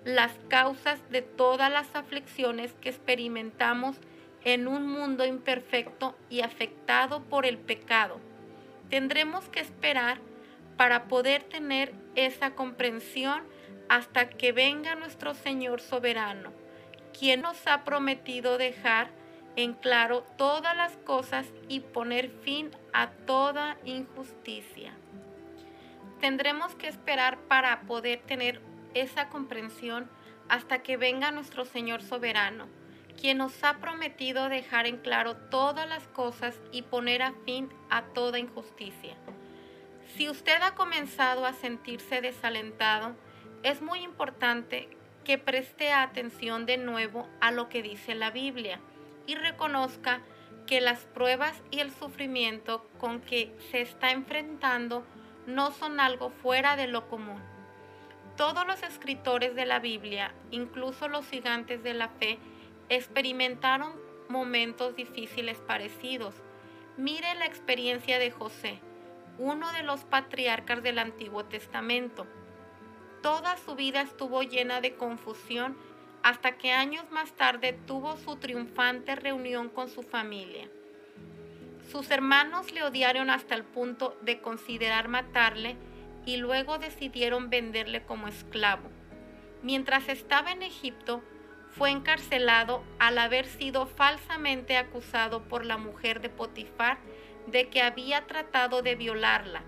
las 0.04 0.32
causas 0.48 0.98
de 1.10 1.20
todas 1.20 1.70
las 1.70 1.94
aflicciones 1.94 2.72
que 2.80 2.88
experimentamos 2.88 3.96
en 4.44 4.68
un 4.68 4.86
mundo 4.86 5.26
imperfecto 5.26 6.16
y 6.30 6.40
afectado 6.40 7.22
por 7.24 7.44
el 7.44 7.58
pecado. 7.58 8.18
Tendremos 8.88 9.48
que 9.48 9.60
esperar 9.60 10.20
para 10.76 11.08
poder 11.08 11.42
tener 11.42 11.92
esa 12.14 12.54
comprensión 12.54 13.42
hasta 13.88 14.29
que 14.29 14.53
venga 14.53 14.94
nuestro 14.94 15.35
Señor 15.35 15.81
soberano, 15.81 16.53
quien 17.18 17.42
nos 17.42 17.66
ha 17.66 17.85
prometido 17.85 18.59
dejar 18.59 19.11
en 19.57 19.72
claro 19.72 20.22
todas 20.37 20.77
las 20.77 20.96
cosas 20.99 21.46
y 21.68 21.81
poner 21.81 22.31
fin 22.42 22.70
a 22.92 23.09
toda 23.11 23.79
injusticia. 23.85 24.92
Tendremos 26.20 26.75
que 26.75 26.88
esperar 26.88 27.38
para 27.49 27.83
poder 27.83 28.20
tener 28.20 28.61
esa 28.94 29.29
comprensión 29.29 30.09
hasta 30.49 30.83
que 30.83 30.96
venga 30.96 31.31
nuestro 31.31 31.64
Señor 31.64 32.03
soberano, 32.03 32.66
quien 33.20 33.38
nos 33.38 33.64
ha 33.64 33.79
prometido 33.79 34.49
dejar 34.49 34.87
en 34.87 34.99
claro 34.99 35.37
todas 35.37 35.88
las 35.88 36.07
cosas 36.09 36.61
y 36.70 36.83
poner 36.83 37.22
a 37.22 37.33
fin 37.44 37.70
a 37.90 38.03
toda 38.03 38.38
injusticia. 38.38 39.16
Si 40.16 40.29
usted 40.29 40.61
ha 40.62 40.75
comenzado 40.75 41.44
a 41.44 41.53
sentirse 41.53 42.20
desalentado, 42.20 43.16
es 43.62 43.82
muy 43.82 44.00
importante 44.00 44.88
que 45.24 45.38
preste 45.38 45.92
atención 45.92 46.66
de 46.66 46.76
nuevo 46.76 47.28
a 47.40 47.50
lo 47.50 47.68
que 47.68 47.82
dice 47.82 48.14
la 48.14 48.30
Biblia 48.30 48.80
y 49.26 49.34
reconozca 49.34 50.20
que 50.66 50.80
las 50.80 51.04
pruebas 51.04 51.62
y 51.70 51.80
el 51.80 51.92
sufrimiento 51.92 52.86
con 52.98 53.20
que 53.20 53.54
se 53.70 53.80
está 53.80 54.10
enfrentando 54.10 55.04
no 55.46 55.70
son 55.70 56.00
algo 56.00 56.30
fuera 56.30 56.76
de 56.76 56.88
lo 56.88 57.08
común. 57.08 57.40
Todos 58.36 58.66
los 58.66 58.82
escritores 58.82 59.54
de 59.54 59.64
la 59.64 59.78
Biblia, 59.78 60.34
incluso 60.50 61.08
los 61.08 61.26
gigantes 61.26 61.82
de 61.82 61.94
la 61.94 62.08
fe, 62.08 62.38
experimentaron 62.88 63.92
momentos 64.28 64.94
difíciles 64.94 65.58
parecidos. 65.58 66.34
Mire 66.96 67.34
la 67.36 67.46
experiencia 67.46 68.18
de 68.18 68.30
José, 68.30 68.80
uno 69.38 69.72
de 69.72 69.82
los 69.82 70.04
patriarcas 70.04 70.82
del 70.82 70.98
Antiguo 70.98 71.44
Testamento. 71.44 72.26
Toda 73.22 73.57
su 73.57 73.74
vida 73.74 74.00
estuvo 74.00 74.42
llena 74.42 74.81
de 74.81 74.94
confusión 74.94 75.76
hasta 76.22 76.59
que 76.59 76.72
años 76.72 77.11
más 77.11 77.33
tarde 77.33 77.72
tuvo 77.87 78.16
su 78.16 78.37
triunfante 78.37 79.14
reunión 79.14 79.68
con 79.68 79.88
su 79.88 80.02
familia. 80.02 80.68
Sus 81.90 82.11
hermanos 82.11 82.72
le 82.72 82.83
odiaron 82.83 83.31
hasta 83.31 83.55
el 83.55 83.64
punto 83.64 84.16
de 84.22 84.40
considerar 84.40 85.09
matarle 85.09 85.76
y 86.24 86.37
luego 86.37 86.79
decidieron 86.79 87.48
venderle 87.48 88.05
como 88.05 88.26
esclavo. 88.26 88.90
Mientras 89.62 90.09
estaba 90.09 90.50
en 90.50 90.62
Egipto, 90.62 91.22
fue 91.70 91.90
encarcelado 91.90 92.83
al 92.98 93.18
haber 93.18 93.46
sido 93.46 93.87
falsamente 93.87 94.76
acusado 94.76 95.44
por 95.44 95.64
la 95.64 95.76
mujer 95.76 96.20
de 96.20 96.31
Potifar 96.31 96.98
de 97.46 97.68
que 97.68 97.83
había 97.83 98.26
tratado 98.26 98.83
de 98.83 98.96
violarla 98.96 99.62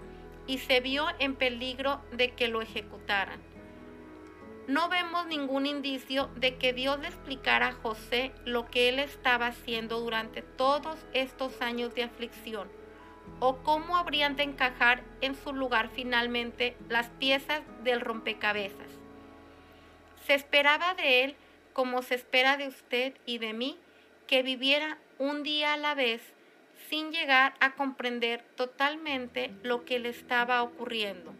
y 0.48 0.58
se 0.58 0.80
vio 0.80 1.06
en 1.20 1.36
peligro 1.36 2.02
de 2.10 2.32
que 2.32 2.48
lo 2.48 2.60
ejecutaran. 2.60 3.40
No 4.66 4.88
vemos 4.88 5.26
ningún 5.26 5.66
indicio 5.66 6.28
de 6.36 6.56
que 6.56 6.72
Dios 6.72 6.98
le 6.98 7.08
explicara 7.08 7.68
a 7.68 7.72
José 7.72 8.32
lo 8.44 8.66
que 8.66 8.88
él 8.88 8.98
estaba 8.98 9.46
haciendo 9.46 10.00
durante 10.00 10.42
todos 10.42 10.98
estos 11.12 11.62
años 11.62 11.94
de 11.94 12.02
aflicción 12.02 12.68
o 13.40 13.58
cómo 13.58 13.96
habrían 13.96 14.36
de 14.36 14.42
encajar 14.42 15.04
en 15.20 15.34
su 15.36 15.52
lugar 15.52 15.90
finalmente 15.94 16.76
las 16.88 17.08
piezas 17.10 17.62
del 17.84 18.00
rompecabezas. 18.00 18.88
Se 20.26 20.34
esperaba 20.34 20.94
de 20.94 21.24
él, 21.24 21.36
como 21.72 22.02
se 22.02 22.14
espera 22.14 22.56
de 22.56 22.68
usted 22.68 23.14
y 23.24 23.38
de 23.38 23.52
mí, 23.52 23.78
que 24.26 24.42
viviera 24.42 24.98
un 25.18 25.42
día 25.42 25.74
a 25.74 25.76
la 25.76 25.94
vez 25.94 26.20
sin 26.88 27.12
llegar 27.12 27.54
a 27.60 27.74
comprender 27.74 28.42
totalmente 28.56 29.50
lo 29.62 29.84
que 29.84 29.98
le 29.98 30.08
estaba 30.08 30.62
ocurriendo. 30.62 31.34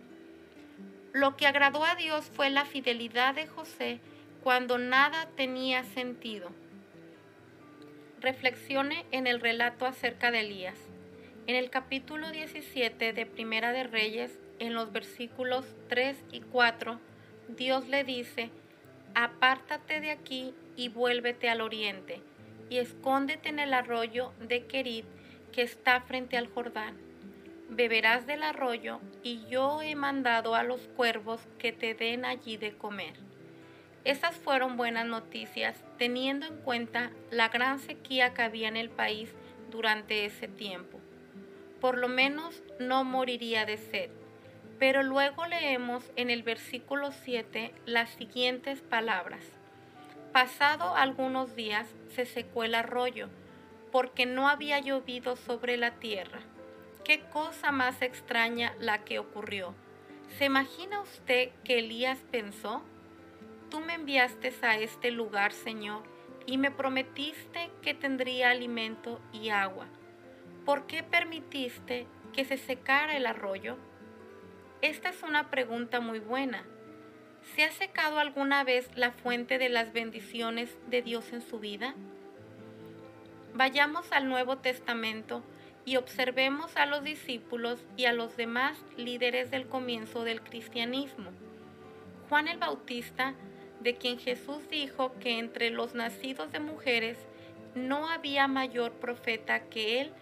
Lo 1.12 1.37
que 1.37 1.46
agradó 1.46 1.84
a 1.84 1.94
Dios 1.94 2.30
fue 2.34 2.50
la 2.50 2.64
fidelidad 2.64 3.34
de 3.34 3.46
José 3.46 4.00
cuando 4.42 4.78
nada 4.78 5.28
tenía 5.37 5.84
sentido. 5.84 6.50
Reflexione 8.20 9.06
en 9.11 9.26
el 9.26 9.40
relato 9.40 9.87
acerca 9.87 10.30
de 10.30 10.40
Elías. 10.40 10.78
En 11.46 11.56
el 11.56 11.70
capítulo 11.70 12.30
17 12.30 13.12
de 13.14 13.26
Primera 13.26 13.72
de 13.72 13.84
Reyes, 13.84 14.38
en 14.58 14.74
los 14.74 14.92
versículos 14.92 15.64
3 15.88 16.22
y 16.30 16.40
4, 16.40 17.00
Dios 17.48 17.88
le 17.88 18.04
dice, 18.04 18.50
apártate 19.14 20.00
de 20.00 20.11
aquí 20.11 20.52
y 20.76 20.90
vuélvete 20.90 21.48
al 21.48 21.62
oriente, 21.62 22.20
y 22.68 22.78
escóndete 22.78 23.48
en 23.48 23.61
el 23.61 23.72
arroyo 23.72 24.34
de 24.40 24.66
Kerit 24.66 25.06
que 25.52 25.62
está 25.62 26.00
frente 26.00 26.37
al 26.37 26.48
Jordán. 26.48 26.96
Beberás 27.68 28.26
del 28.26 28.42
arroyo 28.42 29.00
y 29.22 29.46
yo 29.48 29.82
he 29.82 29.94
mandado 29.94 30.54
a 30.54 30.62
los 30.62 30.80
cuervos 30.96 31.40
que 31.58 31.72
te 31.72 31.94
den 31.94 32.24
allí 32.24 32.56
de 32.56 32.72
comer. 32.72 33.14
Esas 34.04 34.37
fueron 34.37 34.76
buenas 34.76 35.06
noticias 35.06 35.76
teniendo 35.98 36.46
en 36.46 36.56
cuenta 36.58 37.11
la 37.30 37.48
gran 37.48 37.78
sequía 37.78 38.32
que 38.32 38.42
había 38.42 38.68
en 38.68 38.76
el 38.76 38.88
país 38.88 39.30
durante 39.70 40.24
ese 40.24 40.48
tiempo. 40.48 40.98
Por 41.80 41.98
lo 41.98 42.08
menos 42.08 42.62
no 42.80 43.04
moriría 43.04 43.66
de 43.66 43.76
sed. 43.76 44.11
Pero 44.78 45.02
luego 45.02 45.46
leemos 45.46 46.11
en 46.16 46.30
el 46.30 46.42
versículo 46.42 47.11
7 47.12 47.74
las 47.84 48.11
siguientes 48.11 48.80
palabras. 48.80 49.44
Pasado 50.32 50.94
algunos 50.94 51.56
días 51.56 51.88
se 52.14 52.26
secó 52.26 52.62
el 52.64 52.74
arroyo, 52.74 53.28
porque 53.90 54.27
no 54.27 54.48
había 54.48 54.79
llovido 54.79 55.37
sobre 55.37 55.77
la 55.77 55.92
tierra. 55.92 56.40
Qué 57.05 57.20
cosa 57.20 57.72
más 57.72 58.03
extraña 58.03 58.74
la 58.79 59.05
que 59.05 59.18
ocurrió. 59.18 59.74
¿Se 60.37 60.44
imagina 60.44 61.01
usted 61.01 61.51
que 61.64 61.79
Elías 61.79 62.18
pensó? 62.31 62.83
Tú 63.70 63.81
me 63.81 63.94
enviaste 63.94 64.53
a 64.62 64.77
este 64.79 65.11
lugar, 65.11 65.53
Señor, 65.53 66.03
y 66.46 66.59
me 66.59 66.70
prometiste 66.70 67.70
que 67.83 67.94
tendría 67.94 68.51
alimento 68.51 69.20
y 69.33 69.51
agua. 69.51 69.87
¿Por 70.64 70.87
qué 70.87 71.03
permitiste 71.03 72.07
que 72.33 72.44
se 72.44 72.57
secara 72.57 73.16
el 73.16 73.27
arroyo? 73.27 73.77
Esta 74.81 75.09
es 75.09 75.22
una 75.22 75.51
pregunta 75.51 76.01
muy 76.01 76.18
buena. 76.18 76.64
¿Se 77.55 77.64
ha 77.64 77.72
secado 77.72 78.18
alguna 78.18 78.64
vez 78.64 78.88
la 78.94 79.12
fuente 79.12 79.59
de 79.59 79.68
las 79.68 79.92
bendiciones 79.92 80.77
de 80.88 81.03
Dios 81.03 81.33
en 81.33 81.42
su 81.42 81.59
vida? 81.59 81.94
Vayamos 83.59 84.12
al 84.12 84.29
Nuevo 84.29 84.59
Testamento 84.59 85.42
y 85.85 85.97
observemos 85.97 86.77
a 86.77 86.87
los 86.87 87.03
discípulos 87.03 87.85
y 87.97 88.05
a 88.05 88.12
los 88.12 88.37
demás 88.37 88.79
líderes 88.97 89.51
del 89.51 89.66
comienzo 89.66 90.23
del 90.23 90.42
cristianismo. 90.42 91.31
Juan 92.29 92.47
el 92.47 92.59
Bautista, 92.59 93.35
de 93.81 93.97
quien 93.97 94.21
Jesús 94.21 94.71
dijo 94.71 95.12
que 95.18 95.40
entre 95.40 95.71
los 95.71 95.97
nacidos 95.97 96.53
de 96.53 96.61
mujeres 96.61 97.18
no 97.75 98.09
había 98.09 98.47
mayor 98.47 98.92
profeta 98.92 99.64
que 99.64 100.03
él, 100.03 100.12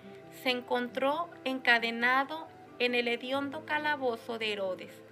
se 0.43 0.49
encontró 0.49 1.29
encadenado 1.45 2.49
en 2.79 2.95
el 2.95 3.07
hediondo 3.07 3.67
calabozo 3.67 4.39
de 4.39 4.55
Herodes. 4.55 5.03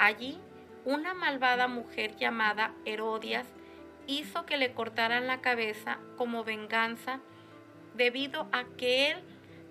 Allí, 0.00 0.36
una 0.84 1.14
malvada 1.14 1.68
mujer 1.68 2.16
llamada 2.16 2.74
Herodias 2.86 3.46
hizo 4.08 4.46
que 4.46 4.56
le 4.56 4.72
cortaran 4.72 5.28
la 5.28 5.40
cabeza 5.40 6.00
como 6.16 6.42
venganza 6.42 7.20
debido 7.94 8.48
a 8.52 8.64
que 8.76 9.10
él 9.10 9.18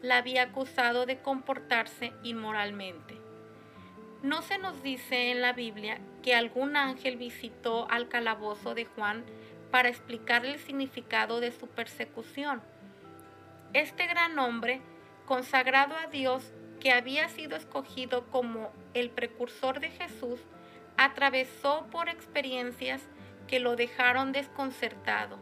la 0.01 0.17
había 0.17 0.43
acusado 0.43 1.05
de 1.05 1.19
comportarse 1.19 2.13
inmoralmente. 2.23 3.17
No 4.23 4.41
se 4.41 4.57
nos 4.57 4.83
dice 4.83 5.31
en 5.31 5.41
la 5.41 5.53
Biblia 5.53 5.99
que 6.21 6.35
algún 6.35 6.75
ángel 6.75 7.17
visitó 7.17 7.89
al 7.89 8.07
calabozo 8.07 8.75
de 8.75 8.85
Juan 8.85 9.23
para 9.71 9.89
explicarle 9.89 10.53
el 10.53 10.59
significado 10.59 11.39
de 11.39 11.51
su 11.51 11.67
persecución. 11.67 12.61
Este 13.73 14.05
gran 14.05 14.37
hombre, 14.37 14.81
consagrado 15.25 15.95
a 15.95 16.07
Dios, 16.07 16.51
que 16.79 16.91
había 16.91 17.29
sido 17.29 17.55
escogido 17.55 18.27
como 18.27 18.71
el 18.93 19.09
precursor 19.09 19.79
de 19.79 19.89
Jesús, 19.89 20.39
atravesó 20.97 21.87
por 21.91 22.09
experiencias 22.09 23.01
que 23.47 23.59
lo 23.59 23.75
dejaron 23.75 24.31
desconcertado, 24.31 25.39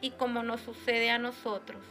y 0.00 0.10
como 0.12 0.42
nos 0.42 0.60
sucede 0.60 1.10
a 1.10 1.18
nosotros. 1.18 1.82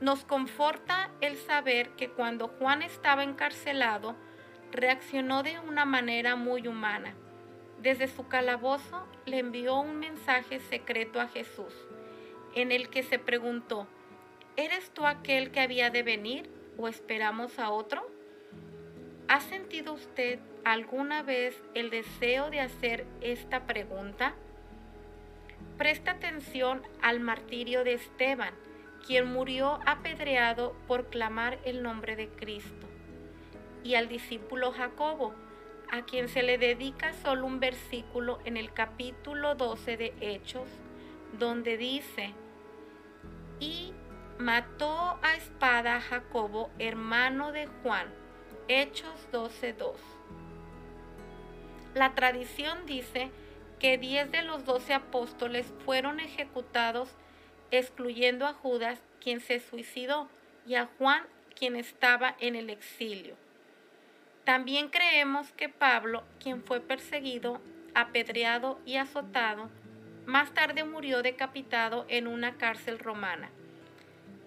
Nos 0.00 0.24
conforta 0.24 1.10
el 1.20 1.36
saber 1.36 1.90
que 1.90 2.10
cuando 2.10 2.48
Juan 2.48 2.82
estaba 2.82 3.22
encarcelado, 3.22 4.14
reaccionó 4.72 5.42
de 5.42 5.58
una 5.58 5.84
manera 5.84 6.36
muy 6.36 6.68
humana. 6.68 7.14
Desde 7.80 8.08
su 8.08 8.28
calabozo 8.28 9.06
le 9.24 9.38
envió 9.38 9.78
un 9.80 9.98
mensaje 9.98 10.60
secreto 10.60 11.20
a 11.20 11.28
Jesús, 11.28 11.74
en 12.54 12.72
el 12.72 12.88
que 12.88 13.02
se 13.02 13.18
preguntó, 13.18 13.86
¿eres 14.56 14.90
tú 14.90 15.06
aquel 15.06 15.50
que 15.50 15.60
había 15.60 15.90
de 15.90 16.02
venir 16.02 16.50
o 16.78 16.88
esperamos 16.88 17.58
a 17.58 17.70
otro? 17.70 18.10
¿Ha 19.28 19.40
sentido 19.40 19.92
usted 19.92 20.38
alguna 20.64 21.22
vez 21.22 21.60
el 21.74 21.90
deseo 21.90 22.50
de 22.50 22.60
hacer 22.60 23.06
esta 23.20 23.66
pregunta? 23.66 24.34
Presta 25.78 26.12
atención 26.12 26.82
al 27.02 27.20
martirio 27.20 27.84
de 27.84 27.94
Esteban 27.94 28.54
quien 29.06 29.32
murió 29.32 29.78
apedreado 29.86 30.74
por 30.88 31.06
clamar 31.06 31.58
el 31.64 31.82
nombre 31.82 32.16
de 32.16 32.28
Cristo, 32.28 32.88
y 33.84 33.94
al 33.94 34.08
discípulo 34.08 34.72
Jacobo, 34.72 35.32
a 35.92 36.02
quien 36.02 36.28
se 36.28 36.42
le 36.42 36.58
dedica 36.58 37.12
solo 37.12 37.46
un 37.46 37.60
versículo 37.60 38.40
en 38.44 38.56
el 38.56 38.72
capítulo 38.72 39.54
12 39.54 39.96
de 39.96 40.14
Hechos, 40.20 40.68
donde 41.38 41.76
dice, 41.76 42.34
y 43.60 43.92
mató 44.38 45.18
a 45.22 45.36
espada 45.36 45.96
a 45.96 46.00
Jacobo, 46.00 46.70
hermano 46.80 47.52
de 47.52 47.68
Juan. 47.82 48.08
Hechos 48.66 49.28
12.2. 49.32 49.92
La 51.94 52.14
tradición 52.14 52.84
dice 52.86 53.30
que 53.78 53.98
diez 53.98 54.30
de 54.30 54.42
los 54.42 54.64
doce 54.64 54.94
apóstoles 54.94 55.72
fueron 55.84 56.20
ejecutados 56.20 57.10
excluyendo 57.70 58.46
a 58.46 58.54
Judas, 58.54 59.00
quien 59.20 59.40
se 59.40 59.60
suicidó, 59.60 60.28
y 60.66 60.74
a 60.74 60.88
Juan, 60.98 61.22
quien 61.54 61.76
estaba 61.76 62.36
en 62.40 62.56
el 62.56 62.70
exilio. 62.70 63.36
También 64.44 64.88
creemos 64.88 65.52
que 65.52 65.68
Pablo, 65.68 66.22
quien 66.38 66.62
fue 66.62 66.80
perseguido, 66.80 67.60
apedreado 67.94 68.78
y 68.84 68.96
azotado, 68.96 69.70
más 70.26 70.52
tarde 70.54 70.84
murió 70.84 71.22
decapitado 71.22 72.04
en 72.08 72.26
una 72.26 72.56
cárcel 72.56 72.98
romana. 72.98 73.50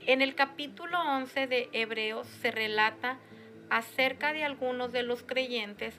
En 0.06 0.22
el 0.22 0.36
capítulo 0.36 1.00
11 1.02 1.48
de 1.48 1.70
Hebreos 1.74 2.28
se 2.42 2.52
relata 2.52 3.18
acerca 3.70 4.34
de 4.34 4.44
algunos 4.44 4.92
de 4.92 5.04
los 5.04 5.24
creyentes 5.24 5.96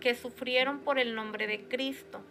que 0.00 0.14
sufrieron 0.14 0.80
por 0.80 0.98
el 0.98 1.14
nombre 1.14 1.46
de 1.46 1.64
Cristo. 1.68 2.22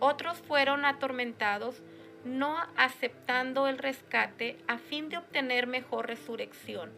Otros 0.00 0.38
fueron 0.38 0.84
atormentados 0.84 1.82
no 2.24 2.56
aceptando 2.76 3.68
el 3.68 3.78
rescate 3.78 4.58
a 4.66 4.78
fin 4.78 5.08
de 5.08 5.16
obtener 5.16 5.66
mejor 5.66 6.06
resurrección. 6.06 6.90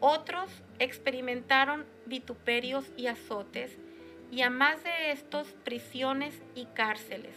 Otros 0.00 0.50
experimentaron 0.78 1.86
vituperios 2.06 2.90
y 2.96 3.06
azotes, 3.06 3.78
y 4.30 4.42
a 4.42 4.50
más 4.50 4.82
de 4.82 5.12
estos 5.12 5.48
prisiones 5.64 6.42
y 6.54 6.66
cárceles. 6.66 7.36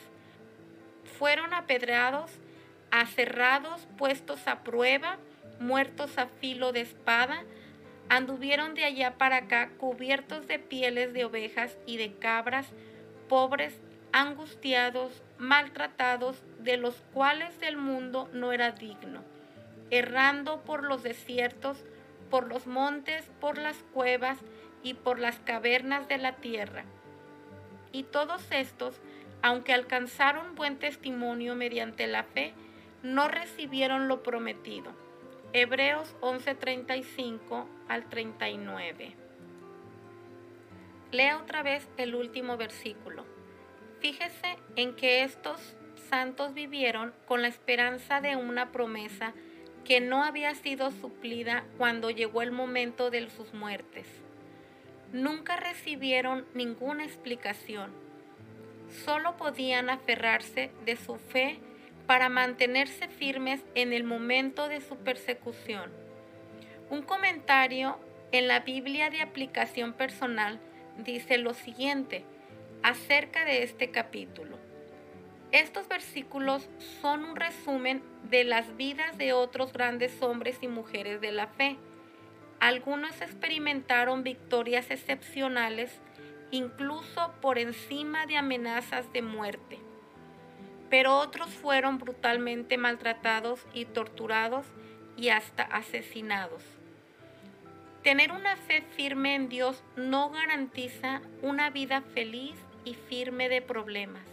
Fueron 1.18 1.54
apedrados, 1.54 2.32
aserrados, 2.92 3.88
puestos 3.98 4.48
a 4.48 4.64
prueba, 4.64 5.18
muertos 5.60 6.18
a 6.18 6.28
filo 6.28 6.72
de 6.72 6.82
espada, 6.82 7.44
anduvieron 8.10 8.74
de 8.74 8.86
allá 8.86 9.18
para 9.18 9.38
acá 9.38 9.70
cubiertos 9.78 10.48
de 10.48 10.60
pieles 10.60 11.14
de 11.14 11.26
ovejas 11.26 11.78
y 11.86 11.98
de 11.98 12.14
cabras, 12.14 12.68
pobres, 13.30 13.80
angustiados, 14.18 15.22
maltratados, 15.38 16.42
de 16.58 16.78
los 16.78 16.96
cuales 17.14 17.54
el 17.62 17.78
mundo 17.78 18.28
no 18.34 18.52
era 18.52 18.72
digno, 18.72 19.22
errando 19.92 20.62
por 20.62 20.84
los 20.84 21.04
desiertos, 21.04 21.86
por 22.32 22.48
los 22.48 22.66
montes, 22.66 23.30
por 23.40 23.60
las 23.60 23.78
cuevas 23.94 24.40
y 24.82 24.96
por 24.96 25.20
las 25.20 25.38
cavernas 25.38 26.08
de 26.08 26.18
la 26.18 26.38
tierra. 26.38 26.84
Y 27.92 28.04
todos 28.04 28.42
estos, 28.52 29.00
aunque 29.44 29.74
alcanzaron 29.74 30.56
buen 30.56 30.80
testimonio 30.80 31.54
mediante 31.54 32.08
la 32.08 32.24
fe, 32.24 32.56
no 33.04 33.28
recibieron 33.28 34.08
lo 34.08 34.24
prometido. 34.24 34.94
Hebreos 35.54 36.16
11:35 36.22 37.68
al 37.88 38.10
39. 38.10 39.16
Lea 41.12 41.38
otra 41.38 41.62
vez 41.62 41.88
el 41.98 42.16
último 42.16 42.58
versículo. 42.58 43.37
Fíjese 44.00 44.58
en 44.76 44.96
que 44.96 45.24
estos 45.24 45.60
santos 46.10 46.54
vivieron 46.54 47.14
con 47.26 47.42
la 47.42 47.48
esperanza 47.48 48.22
de 48.22 48.36
una 48.36 48.72
promesa 48.72 49.34
que 49.84 50.02
no 50.02 50.24
había 50.24 50.54
sido 50.54 50.92
suplida 50.92 51.64
cuando 51.78 52.10
llegó 52.10 52.42
el 52.42 52.52
momento 52.52 53.10
de 53.10 53.30
sus 53.30 53.54
muertes. 53.54 54.06
Nunca 55.14 55.56
recibieron 55.56 56.46
ninguna 56.54 57.06
explicación. 57.06 57.92
Solo 59.06 59.38
podían 59.38 59.90
aferrarse 59.90 60.72
de 60.86 60.96
su 60.98 61.16
fe 61.16 61.60
para 62.06 62.30
mantenerse 62.30 63.08
firmes 63.08 63.62
en 63.76 63.94
el 63.94 64.04
momento 64.04 64.68
de 64.68 64.82
su 64.82 64.98
persecución. 64.98 65.92
Un 66.90 67.02
comentario 67.02 68.00
en 68.32 68.48
la 68.48 68.60
Biblia 68.62 69.10
de 69.10 69.22
aplicación 69.22 69.94
personal 69.94 70.60
dice 70.98 71.38
lo 71.38 71.54
siguiente, 71.54 72.26
acerca 72.84 73.46
de 73.46 73.64
este 73.64 73.92
capítulo. 73.92 74.58
Estos 75.52 75.88
versículos 75.88 76.68
son 77.02 77.24
un 77.24 77.36
resumen 77.36 78.04
de 78.30 78.44
las 78.44 78.76
vidas 78.76 79.18
de 79.18 79.32
otros 79.32 79.72
grandes 79.72 80.22
hombres 80.22 80.58
y 80.62 80.68
mujeres 80.68 81.22
de 81.22 81.32
la 81.32 81.48
fe. 81.48 81.78
algunos 82.60 83.22
experimentaron 83.22 84.24
victorias 84.24 84.90
excepcionales, 84.90 86.02
incluso 86.52 87.34
por 87.40 87.60
encima 87.60 88.26
de 88.26 88.36
amenazas 88.36 89.12
de 89.14 89.22
muerte. 89.22 89.80
Pero 90.90 91.18
otros 91.18 91.50
fueron 91.50 92.00
brutalmente 92.00 92.78
maltratados 92.78 93.66
y 93.74 93.86
torturados 93.86 94.66
y 95.16 95.30
hasta 95.30 95.64
asesinados. 95.64 96.64
Tener 98.04 98.32
una 98.32 98.56
fe 98.56 98.84
firme 98.96 99.36
en 99.36 99.50
Dios 99.50 99.84
no 99.96 100.30
garantiza 100.30 101.22
una 101.42 101.70
vida 101.70 102.02
feliz 102.02 102.56
firme 102.94 103.50
de 103.50 103.62
problemas. 103.62 104.24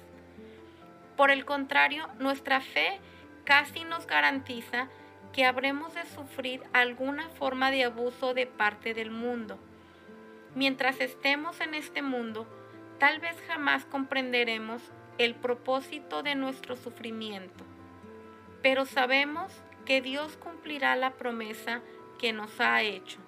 Por 1.16 1.30
el 1.30 1.44
contrario, 1.44 2.08
nuestra 2.18 2.60
fe 2.60 2.98
casi 3.44 3.84
nos 3.84 4.06
garantiza 4.06 4.88
que 5.32 5.44
habremos 5.44 5.94
de 5.94 6.06
sufrir 6.06 6.62
alguna 6.72 7.28
forma 7.30 7.70
de 7.70 7.84
abuso 7.84 8.34
de 8.34 8.46
parte 8.46 8.94
del 8.94 9.10
mundo. 9.10 9.58
Mientras 10.54 11.00
estemos 11.00 11.60
en 11.60 11.74
este 11.74 12.02
mundo, 12.02 12.46
tal 12.98 13.18
vez 13.18 13.36
jamás 13.48 13.84
comprenderemos 13.84 14.82
el 15.18 15.34
propósito 15.34 16.22
de 16.22 16.34
nuestro 16.34 16.76
sufrimiento, 16.76 17.64
pero 18.62 18.86
sabemos 18.86 19.52
que 19.84 20.00
Dios 20.00 20.36
cumplirá 20.36 20.96
la 20.96 21.10
promesa 21.14 21.82
que 22.18 22.32
nos 22.32 22.60
ha 22.60 22.82
hecho. 22.82 23.18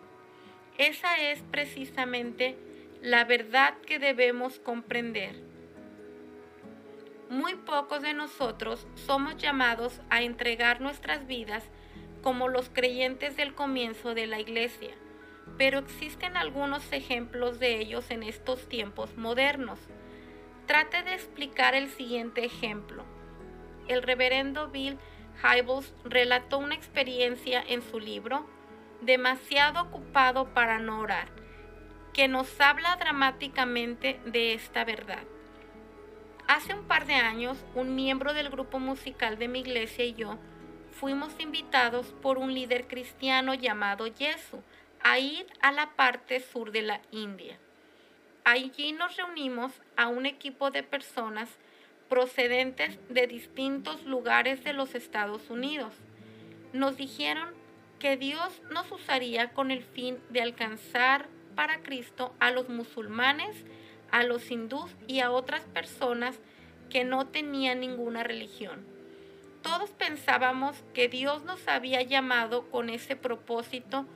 Esa 0.79 1.17
es 1.17 1.43
precisamente 1.51 2.57
la 3.03 3.25
verdad 3.25 3.75
que 3.87 3.99
debemos 3.99 4.59
comprender. 4.59 5.37
Muy 7.29 7.55
pocos 7.55 8.03
de 8.03 8.15
nosotros 8.15 8.87
somos 8.95 9.37
llamados 9.37 10.01
a 10.11 10.23
entregar 10.23 10.81
nuestras 10.81 11.27
vidas 11.27 11.65
como 12.23 12.49
los 12.49 12.69
creyentes 12.71 13.37
del 13.37 13.55
comienzo 13.55 14.15
de 14.15 14.27
la 14.27 14.41
iglesia, 14.41 14.91
pero 15.59 15.79
existen 15.79 16.37
algunos 16.37 16.93
ejemplos 16.93 17.59
de 17.59 17.79
ellos 17.79 18.11
en 18.11 18.23
estos 18.23 18.69
tiempos 18.69 19.17
modernos. 19.17 19.79
Trate 20.67 21.03
de 21.03 21.15
explicar 21.15 21.75
el 21.75 21.89
siguiente 21.91 22.45
ejemplo. 22.45 23.05
El 23.89 24.03
reverendo 24.03 24.69
Bill 24.69 24.99
Hybels 25.43 25.95
relató 26.05 26.59
una 26.59 26.75
experiencia 26.75 27.63
en 27.67 27.83
su 27.83 28.01
libro 28.01 28.49
demasiado 29.03 29.83
ocupado 29.83 30.53
para 30.55 30.79
no 30.79 31.01
orar, 31.01 31.29
que 32.17 32.29
nos 32.29 32.63
habla 32.63 32.97
dramáticamente 32.97 34.19
de 34.25 34.55
esta 34.55 34.87
verdad. 34.87 35.23
Hace 36.49 36.73
un 36.73 36.85
par 36.85 37.05
de 37.05 37.13
años, 37.13 37.59
un 37.75 37.95
miembro 37.95 38.33
del 38.33 38.49
grupo 38.49 38.79
musical 38.79 39.37
de 39.39 39.49
mi 39.49 39.61
iglesia 39.61 40.07
y 40.07 40.15
yo 40.15 40.39
fuimos 40.93 41.39
invitados 41.39 42.15
por 42.23 42.39
un 42.39 42.55
líder 42.55 42.89
cristiano 42.89 43.53
llamado 43.53 44.07
Yesu 44.07 44.63
a 45.03 45.19
ir 45.19 45.47
a 45.61 45.73
la 45.73 45.91
parte 45.91 46.41
sur 46.41 46.73
de 46.73 46.81
la 46.81 47.03
India. 47.11 47.59
Allí 48.45 48.93
nos 48.93 49.15
reunimos 49.19 49.73
a 49.95 50.09
un 50.09 50.25
equipo 50.25 50.71
de 50.71 50.83
personas 50.83 51.51
procedentes 52.09 52.99
de 53.11 53.27
distintos 53.27 54.05
lugares 54.05 54.65
de 54.65 54.73
los 54.73 54.95
Estados 54.95 55.51
Unidos. 55.51 55.93
Nos 56.73 56.97
dijeron 56.97 57.51
que 57.99 58.17
Dios 58.17 58.63
nos 58.71 58.91
usaría 58.91 59.51
con 59.51 59.71
el 59.71 59.83
fin 59.83 60.19
de 60.31 60.41
alcanzar 60.41 61.36
para 61.57 61.83
Cristo 61.83 62.33
a 62.39 62.53
los 62.53 62.69
musulmanes, 62.69 63.57
a 64.13 64.23
los 64.23 64.51
hindús 64.51 64.91
y 65.09 65.21
a 65.21 65.33
otras 65.33 65.63
personas 65.63 66.39
que 66.91 67.03
no 67.03 67.27
tenían 67.27 67.81
ninguna 67.81 68.23
religión. 68.23 68.85
Todos 69.63 69.91
pensábamos 69.91 70.77
que 70.95 71.09
Dios 71.09 71.43
nos 71.43 71.67
había 71.67 72.03
llamado 72.03 72.71
con 72.71 72.89
ese 72.89 73.17
propósito, 73.17 74.07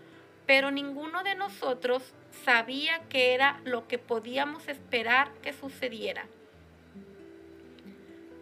pero 0.47 0.71
ninguno 0.71 1.25
de 1.25 1.35
nosotros 1.35 2.15
sabía 2.45 3.01
que 3.09 3.35
era 3.35 3.61
lo 3.65 3.89
que 3.89 3.99
podíamos 3.99 4.69
esperar 4.69 5.33
que 5.43 5.53
sucediera. 5.53 6.27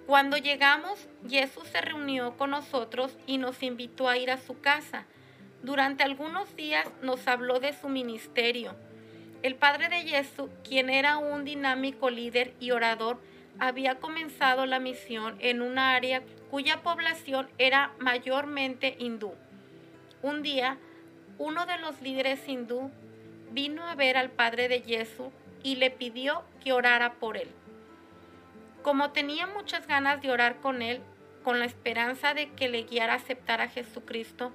Cuando 0.06 0.36
llegamos, 0.38 1.06
Jesús 1.28 1.68
se 1.68 1.80
reunió 1.80 2.36
con 2.36 2.50
nosotros 2.50 3.16
y 3.26 3.38
nos 3.38 3.62
invitó 3.62 4.08
a 4.08 4.16
ir 4.16 4.30
a 4.30 4.38
su 4.38 4.60
casa. 4.60 5.04
Durante 5.62 6.02
algunos 6.02 6.56
días 6.56 6.86
nos 7.02 7.26
habló 7.28 7.60
de 7.60 7.74
su 7.74 7.88
ministerio. 7.88 8.74
El 9.42 9.54
padre 9.54 9.88
de 9.88 10.02
Jesús, 10.02 10.50
quien 10.64 10.90
era 10.90 11.18
un 11.18 11.44
dinámico 11.44 12.10
líder 12.10 12.54
y 12.58 12.72
orador, 12.72 13.20
había 13.60 13.96
comenzado 13.96 14.66
la 14.66 14.80
misión 14.80 15.36
en 15.38 15.62
un 15.62 15.78
área 15.78 16.22
cuya 16.50 16.82
población 16.82 17.48
era 17.58 17.92
mayormente 17.98 18.96
hindú. 18.98 19.34
Un 20.22 20.42
día, 20.42 20.78
uno 21.38 21.66
de 21.66 21.78
los 21.78 22.00
líderes 22.00 22.48
hindú 22.48 22.90
vino 23.52 23.84
a 23.84 23.94
ver 23.94 24.16
al 24.16 24.30
padre 24.30 24.68
de 24.68 24.80
Jesús 24.80 25.28
y 25.62 25.76
le 25.76 25.90
pidió 25.90 26.42
que 26.62 26.72
orara 26.72 27.14
por 27.14 27.36
él. 27.36 27.48
Como 28.82 29.10
tenía 29.10 29.46
muchas 29.46 29.86
ganas 29.86 30.20
de 30.20 30.32
orar 30.32 30.60
con 30.60 30.82
él, 30.82 31.00
con 31.44 31.60
la 31.60 31.64
esperanza 31.64 32.34
de 32.34 32.50
que 32.50 32.68
le 32.68 32.82
guiara 32.82 33.12
a 33.14 33.16
aceptar 33.16 33.60
a 33.60 33.68
Jesucristo, 33.68 34.52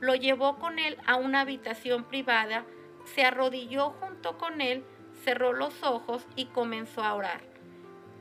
lo 0.00 0.14
llevó 0.14 0.58
con 0.58 0.78
él 0.78 0.98
a 1.06 1.16
una 1.16 1.40
habitación 1.40 2.04
privada, 2.04 2.64
se 3.04 3.24
arrodilló 3.24 3.90
junto 4.00 4.38
con 4.38 4.60
él, 4.60 4.84
cerró 5.24 5.52
los 5.52 5.82
ojos 5.82 6.26
y 6.36 6.46
comenzó 6.46 7.02
a 7.02 7.14
orar. 7.14 7.40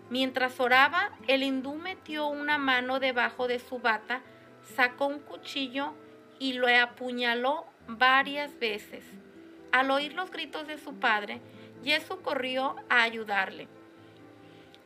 Mientras 0.10 0.60
oraba, 0.60 1.12
el 1.28 1.44
hindú 1.44 1.76
metió 1.76 2.28
una 2.28 2.58
mano 2.58 3.00
debajo 3.00 3.48
de 3.48 3.60
su 3.60 3.80
bata, 3.80 4.22
sacó 4.76 5.08
un 5.08 5.20
cuchillo 5.20 5.94
y 6.40 6.54
lo 6.54 6.68
apuñaló 6.68 7.66
varias 7.88 8.60
veces. 8.60 9.06
Al 9.72 9.90
oír 9.92 10.14
los 10.14 10.30
gritos 10.30 10.68
de 10.68 10.78
su 10.78 10.96
padre, 10.96 11.42
Jesús 11.84 12.18
corrió 12.24 12.76
a 12.90 13.04
ayudarle. 13.04 13.68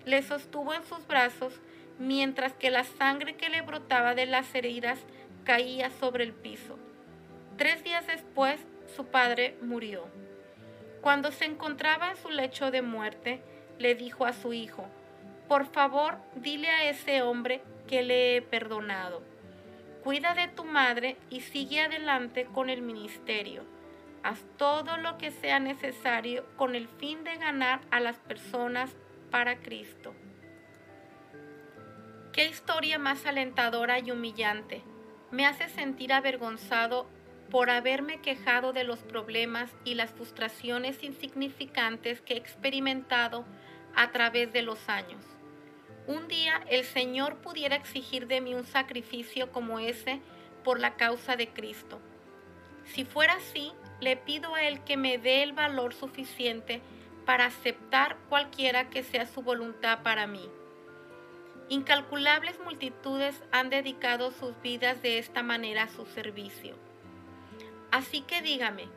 Le 0.05 0.23
sostuvo 0.23 0.73
en 0.73 0.85
sus 0.85 1.05
brazos 1.05 1.59
mientras 1.99 2.53
que 2.53 2.71
la 2.71 2.83
sangre 2.83 3.35
que 3.35 3.49
le 3.49 3.61
brotaba 3.61 4.15
de 4.15 4.25
las 4.25 4.53
heridas 4.55 4.99
caía 5.43 5.89
sobre 5.89 6.23
el 6.23 6.33
piso. 6.33 6.77
Tres 7.57 7.83
días 7.83 8.07
después, 8.07 8.59
su 8.95 9.05
padre 9.05 9.57
murió. 9.61 10.07
Cuando 11.01 11.31
se 11.31 11.45
encontraba 11.45 12.09
en 12.11 12.17
su 12.17 12.29
lecho 12.29 12.71
de 12.71 12.81
muerte, 12.81 13.41
le 13.77 13.95
dijo 13.95 14.25
a 14.25 14.33
su 14.33 14.53
hijo, 14.53 14.87
por 15.47 15.65
favor, 15.65 16.17
dile 16.35 16.69
a 16.69 16.89
ese 16.89 17.21
hombre 17.21 17.61
que 17.87 18.03
le 18.03 18.35
he 18.35 18.41
perdonado. 18.41 19.23
Cuida 20.03 20.33
de 20.33 20.47
tu 20.47 20.65
madre 20.65 21.17
y 21.29 21.41
sigue 21.41 21.81
adelante 21.81 22.45
con 22.45 22.69
el 22.69 22.81
ministerio. 22.81 23.63
Haz 24.23 24.43
todo 24.57 24.97
lo 24.97 25.17
que 25.17 25.31
sea 25.31 25.59
necesario 25.59 26.45
con 26.57 26.75
el 26.75 26.87
fin 26.87 27.23
de 27.23 27.37
ganar 27.37 27.79
a 27.91 27.99
las 27.99 28.17
personas 28.17 28.95
para 29.31 29.57
Cristo. 29.59 30.13
Qué 32.33 32.45
historia 32.45 32.99
más 32.99 33.25
alentadora 33.25 33.99
y 33.99 34.11
humillante 34.11 34.83
me 35.31 35.45
hace 35.45 35.69
sentir 35.69 36.13
avergonzado 36.13 37.07
por 37.49 37.69
haberme 37.69 38.19
quejado 38.21 38.73
de 38.73 38.83
los 38.83 38.99
problemas 38.99 39.71
y 39.83 39.95
las 39.95 40.11
frustraciones 40.11 41.03
insignificantes 41.03 42.21
que 42.21 42.33
he 42.33 42.37
experimentado 42.37 43.45
a 43.95 44.11
través 44.11 44.51
de 44.53 44.61
los 44.61 44.89
años. 44.89 45.23
Un 46.07 46.27
día 46.27 46.63
el 46.69 46.83
Señor 46.83 47.37
pudiera 47.37 47.75
exigir 47.75 48.27
de 48.27 48.41
mí 48.41 48.53
un 48.53 48.65
sacrificio 48.65 49.51
como 49.51 49.79
ese 49.79 50.21
por 50.63 50.79
la 50.79 50.95
causa 50.95 51.35
de 51.35 51.49
Cristo. 51.49 51.99
Si 52.85 53.05
fuera 53.05 53.33
así, 53.33 53.73
le 53.99 54.15
pido 54.15 54.55
a 54.55 54.63
Él 54.63 54.83
que 54.83 54.97
me 54.97 55.17
dé 55.17 55.43
el 55.43 55.53
valor 55.53 55.93
suficiente 55.93 56.81
para 57.25 57.45
aceptar 57.45 58.17
cualquiera 58.29 58.89
que 58.89 59.03
sea 59.03 59.25
su 59.25 59.41
voluntad 59.41 60.01
para 60.03 60.27
mí. 60.27 60.49
Incalculables 61.69 62.57
multitudes 62.61 63.43
han 63.51 63.69
dedicado 63.69 64.31
sus 64.31 64.53
vidas 64.61 65.01
de 65.01 65.17
esta 65.17 65.43
manera 65.43 65.83
a 65.83 65.89
su 65.89 66.05
servicio. 66.05 66.86
Así 67.91 68.21
que 68.21 68.41
dígame, 68.41 68.87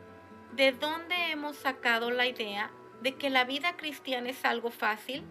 ¿de 0.53 0.73
dónde 0.73 1.31
hemos 1.31 1.57
sacado 1.57 2.11
la 2.11 2.27
idea 2.27 2.71
de 3.03 3.15
que 3.15 3.31
la 3.31 3.45
vida 3.45 3.77
cristiana 3.77 4.31
es 4.31 4.45
algo 4.45 4.71
fácil? 4.71 5.23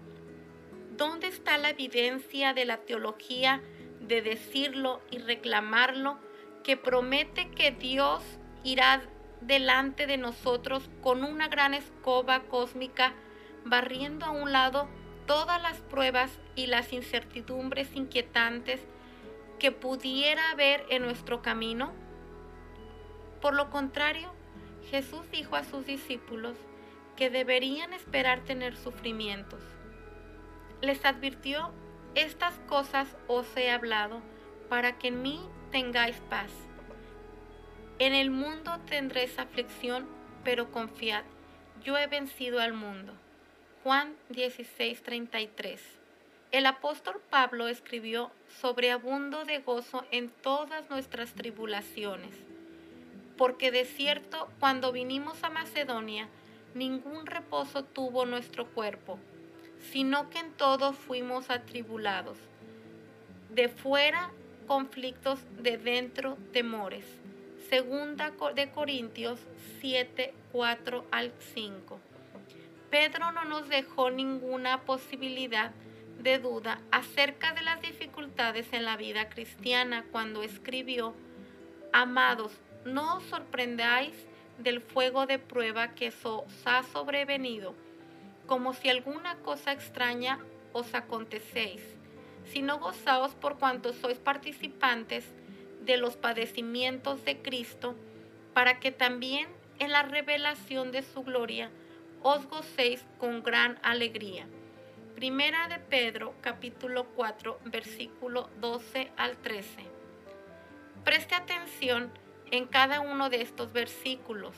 ¿Dónde 0.96 1.28
está 1.28 1.58
la 1.58 1.70
evidencia 1.70 2.54
de 2.54 2.66
la 2.66 2.78
teología 2.78 3.62
de 4.00 4.22
decirlo 4.22 5.02
y 5.12 5.20
reclamarlo 5.20 6.18
que 6.64 6.78
promete 6.78 7.50
que 7.52 7.72
Dios 7.72 8.24
irá 8.64 9.02
delante 9.42 10.08
de 10.08 10.18
nosotros 10.18 10.90
con 11.02 11.24
una 11.24 11.48
gran 11.48 11.74
escoba 11.74 12.42
cósmica 12.44 13.14
barriendo 13.66 14.26
a 14.26 14.32
un 14.32 14.52
lado 14.52 14.90
todas 15.26 15.62
las 15.62 15.78
pruebas 15.82 16.32
y 16.56 16.68
las 16.68 16.92
incertidumbres 16.92 17.96
inquietantes 17.96 18.82
que 19.60 19.72
pudiera 19.72 20.52
haber 20.52 20.86
en 20.90 21.04
nuestro 21.04 21.42
camino? 21.42 21.94
Por 23.42 23.54
lo 23.54 23.70
contrario, 23.70 24.32
Jesús 24.90 25.30
dijo 25.32 25.56
a 25.56 25.64
sus 25.64 25.86
discípulos 25.86 26.56
que 27.16 27.30
deberían 27.30 27.94
esperar 27.94 28.42
tener 28.42 28.76
sufrimientos. 28.76 29.62
Les 30.82 31.04
advirtió, 31.06 31.72
estas 32.16 32.54
cosas 32.68 33.16
os 33.28 33.46
he 33.58 33.70
hablado 33.70 34.22
para 34.70 34.98
que 34.98 35.10
en 35.10 35.22
mí 35.22 35.40
tengáis 35.72 36.18
paz. 36.30 36.52
En 38.00 38.14
el 38.14 38.32
mundo 38.32 38.80
tendréis 38.88 39.38
aflicción, 39.38 40.08
pero 40.44 40.72
confiad, 40.72 41.24
yo 41.84 41.98
he 41.98 42.08
vencido 42.08 42.60
al 42.62 42.74
mundo. 42.74 43.14
Juan 43.84 44.16
16:33. 44.30 45.82
El 46.52 46.66
apóstol 46.66 47.22
Pablo 47.30 47.68
escribió 47.68 48.32
sobreabundo 48.62 49.46
de 49.46 49.60
gozo 49.60 50.06
en 50.12 50.30
todas 50.30 50.90
nuestras 50.90 51.34
tribulaciones, 51.34 52.36
porque 53.40 53.72
de 53.72 53.86
cierto 53.86 54.50
cuando 54.60 54.92
vinimos 54.92 55.46
a 55.46 55.50
Macedonia, 55.50 56.28
ningún 56.74 57.26
reposo 57.26 57.86
tuvo 57.86 58.26
nuestro 58.26 58.68
cuerpo, 58.68 59.18
sino 59.94 60.30
que 60.30 60.40
en 60.40 60.52
todo 60.52 60.92
fuimos 60.92 61.50
atribulados. 61.50 62.38
De 63.50 63.70
fuera 63.70 64.32
conflictos, 64.68 65.40
de 65.58 65.78
dentro 65.78 66.38
temores. 66.52 67.06
Segunda 67.70 68.34
de 68.56 68.72
Corintios 68.72 69.40
7, 69.80 70.34
4 70.52 71.06
al 71.10 71.32
5. 71.54 71.98
Pedro 72.90 73.32
no 73.32 73.46
nos 73.46 73.70
dejó 73.70 74.12
ninguna 74.12 74.82
posibilidad 74.82 75.72
de 76.22 76.40
duda 76.40 76.82
acerca 76.92 77.54
de 77.54 77.62
las 77.62 77.80
dificultades 77.80 78.74
en 78.74 78.84
la 78.84 78.98
vida 78.98 79.30
cristiana 79.30 80.04
cuando 80.12 80.44
escribió, 80.44 81.14
Amados, 81.94 82.52
no 82.94 83.18
os 83.18 83.24
sorprendáis 83.24 84.14
del 84.58 84.82
fuego 84.82 85.26
de 85.26 85.40
prueba 85.40 85.90
que 85.96 86.12
os 86.24 86.68
ha 86.68 86.84
sobrevenido, 86.84 87.76
como 88.46 88.74
si 88.74 88.90
alguna 88.90 89.36
cosa 89.38 89.72
extraña 89.72 90.40
os 90.74 90.94
acontecéis, 90.94 91.82
sino 92.46 92.80
gozaos 92.80 93.36
por 93.36 93.58
cuanto 93.58 93.94
sois 93.94 94.20
participantes 94.20 95.26
de 95.82 95.98
los 95.98 96.18
padecimientos 96.18 97.24
de 97.24 97.42
Cristo, 97.42 97.96
para 98.54 98.80
que 98.80 98.92
también 98.92 99.48
en 99.80 99.92
la 99.92 100.04
revelación 100.04 100.92
de 100.92 101.04
su 101.04 101.24
gloria 101.24 101.70
os 102.22 102.46
gocéis 102.48 103.06
con 103.18 103.44
gran 103.44 103.80
alegría. 103.82 104.46
Primera 105.16 105.68
de 105.68 105.80
Pedro 105.80 106.34
capítulo 106.42 107.06
4 107.16 107.60
versículo 107.66 108.50
12 108.60 109.12
al 109.16 109.38
13. 109.38 109.84
Preste 111.04 111.36
atención 111.36 112.12
en 112.52 112.66
cada 112.66 113.02
uno 113.02 113.30
de 113.30 113.42
estos 113.42 113.72
versículos 113.72 114.56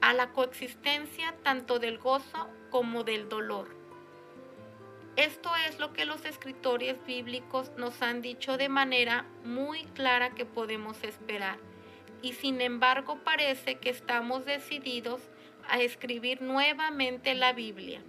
a 0.00 0.12
la 0.12 0.32
coexistencia 0.32 1.34
tanto 1.42 1.78
del 1.78 1.98
gozo 1.98 2.48
como 2.70 3.04
del 3.04 3.28
dolor. 3.28 3.68
Esto 5.16 5.50
es 5.68 5.78
lo 5.78 5.92
que 5.92 6.06
los 6.06 6.24
escritores 6.24 6.96
bíblicos 7.04 7.72
nos 7.76 8.00
han 8.00 8.22
dicho 8.22 8.56
de 8.56 8.68
manera 8.68 9.26
muy 9.44 9.84
clara 9.84 10.30
que 10.30 10.46
podemos 10.46 11.02
esperar, 11.04 11.58
y 12.22 12.32
sin 12.32 12.60
embargo 12.60 13.18
parece 13.22 13.78
que 13.78 13.90
estamos 13.90 14.44
decididos 14.46 15.20
a 15.68 15.80
escribir 15.80 16.40
nuevamente 16.40 17.34
la 17.34 17.52
Biblia. 17.52 18.00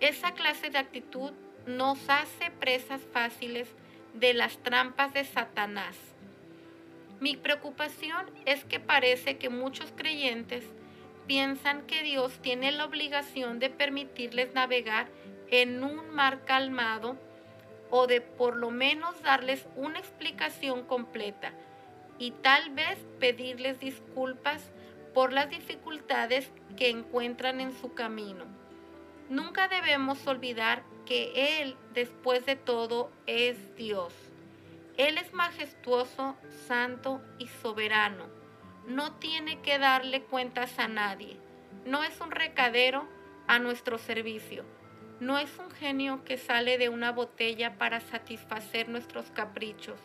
Esa 0.00 0.32
clase 0.32 0.70
de 0.70 0.78
actitud 0.78 1.32
nos 1.66 1.98
hace 2.08 2.50
presas 2.50 3.02
fáciles 3.12 3.68
de 4.14 4.34
las 4.34 4.58
trampas 4.62 5.12
de 5.12 5.24
Satanás 5.24 6.11
mi 7.22 7.36
preocupación 7.36 8.26
es 8.46 8.64
que 8.64 8.80
parece 8.80 9.38
que 9.38 9.48
muchos 9.48 9.92
creyentes 9.94 10.64
piensan 11.28 11.86
que 11.86 12.02
Dios 12.02 12.32
tiene 12.42 12.72
la 12.72 12.84
obligación 12.84 13.60
de 13.60 13.70
permitirles 13.70 14.54
navegar 14.54 15.06
en 15.48 15.84
un 15.84 16.10
mar 16.10 16.44
calmado 16.44 17.16
o 17.90 18.08
de 18.08 18.22
por 18.22 18.56
lo 18.56 18.72
menos 18.72 19.22
darles 19.22 19.68
una 19.76 20.00
explicación 20.00 20.82
completa 20.82 21.52
y 22.18 22.32
tal 22.32 22.70
vez 22.70 22.98
pedirles 23.20 23.78
disculpas 23.78 24.72
por 25.14 25.32
las 25.32 25.48
dificultades 25.48 26.50
que 26.76 26.90
encuentran 26.90 27.60
en 27.60 27.70
su 27.70 27.94
camino. 27.94 28.46
Nunca 29.28 29.68
debemos 29.68 30.26
olvidar 30.26 30.82
que 31.06 31.60
Él, 31.62 31.76
después 31.94 32.44
de 32.46 32.56
todo, 32.56 33.12
es 33.28 33.76
Dios. 33.76 34.12
Él 34.96 35.16
es 35.18 35.32
majestuoso, 35.32 36.36
santo 36.66 37.22
y 37.38 37.46
soberano. 37.48 38.26
No 38.86 39.14
tiene 39.14 39.60
que 39.62 39.78
darle 39.78 40.22
cuentas 40.22 40.78
a 40.78 40.88
nadie. 40.88 41.38
No 41.86 42.04
es 42.04 42.20
un 42.20 42.30
recadero 42.30 43.08
a 43.46 43.58
nuestro 43.58 43.98
servicio. 43.98 44.64
No 45.20 45.38
es 45.38 45.56
un 45.58 45.70
genio 45.70 46.24
que 46.24 46.36
sale 46.36 46.78
de 46.78 46.88
una 46.88 47.12
botella 47.12 47.78
para 47.78 48.00
satisfacer 48.00 48.88
nuestros 48.88 49.30
caprichos. 49.30 50.00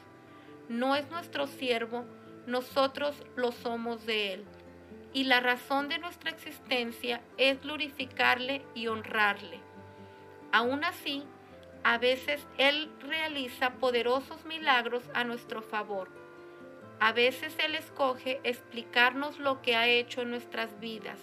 No 0.70 0.96
es 0.96 1.10
nuestro 1.10 1.48
siervo, 1.48 2.06
nosotros 2.46 3.24
lo 3.36 3.52
somos 3.52 4.06
de 4.06 4.34
Él. 4.34 4.46
Y 5.14 5.24
la 5.24 5.40
razón 5.40 5.90
de 5.90 5.98
nuestra 5.98 6.30
existencia 6.30 7.22
es 7.38 7.60
glorificarle 7.62 8.64
y 8.76 8.88
honrarle. 8.88 9.60
Aún 10.52 10.84
así, 10.84 11.24
a 11.88 11.98
veces 12.00 12.46
Él 12.58 12.92
realiza 13.00 13.76
poderosos 13.76 14.44
milagros 14.44 15.10
a 15.14 15.24
nuestro 15.24 15.62
favor. 15.62 16.10
A 17.00 17.14
veces 17.14 17.56
Él 17.64 17.76
escoge 17.76 18.42
explicarnos 18.44 19.40
lo 19.40 19.62
que 19.62 19.78
ha 19.78 19.88
hecho 19.88 20.24
en 20.24 20.32
nuestras 20.32 20.82
vidas. 20.82 21.18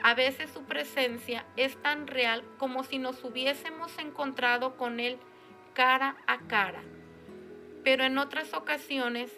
A 0.00 0.14
veces 0.14 0.52
su 0.52 0.62
presencia 0.62 1.44
es 1.56 1.76
tan 1.82 2.06
real 2.06 2.44
como 2.56 2.84
si 2.84 2.98
nos 2.98 3.24
hubiésemos 3.24 3.98
encontrado 3.98 4.76
con 4.76 5.00
Él 5.00 5.18
cara 5.74 6.16
a 6.28 6.38
cara. 6.46 6.84
Pero 7.82 8.04
en 8.04 8.16
otras 8.16 8.54
ocasiones, 8.54 9.32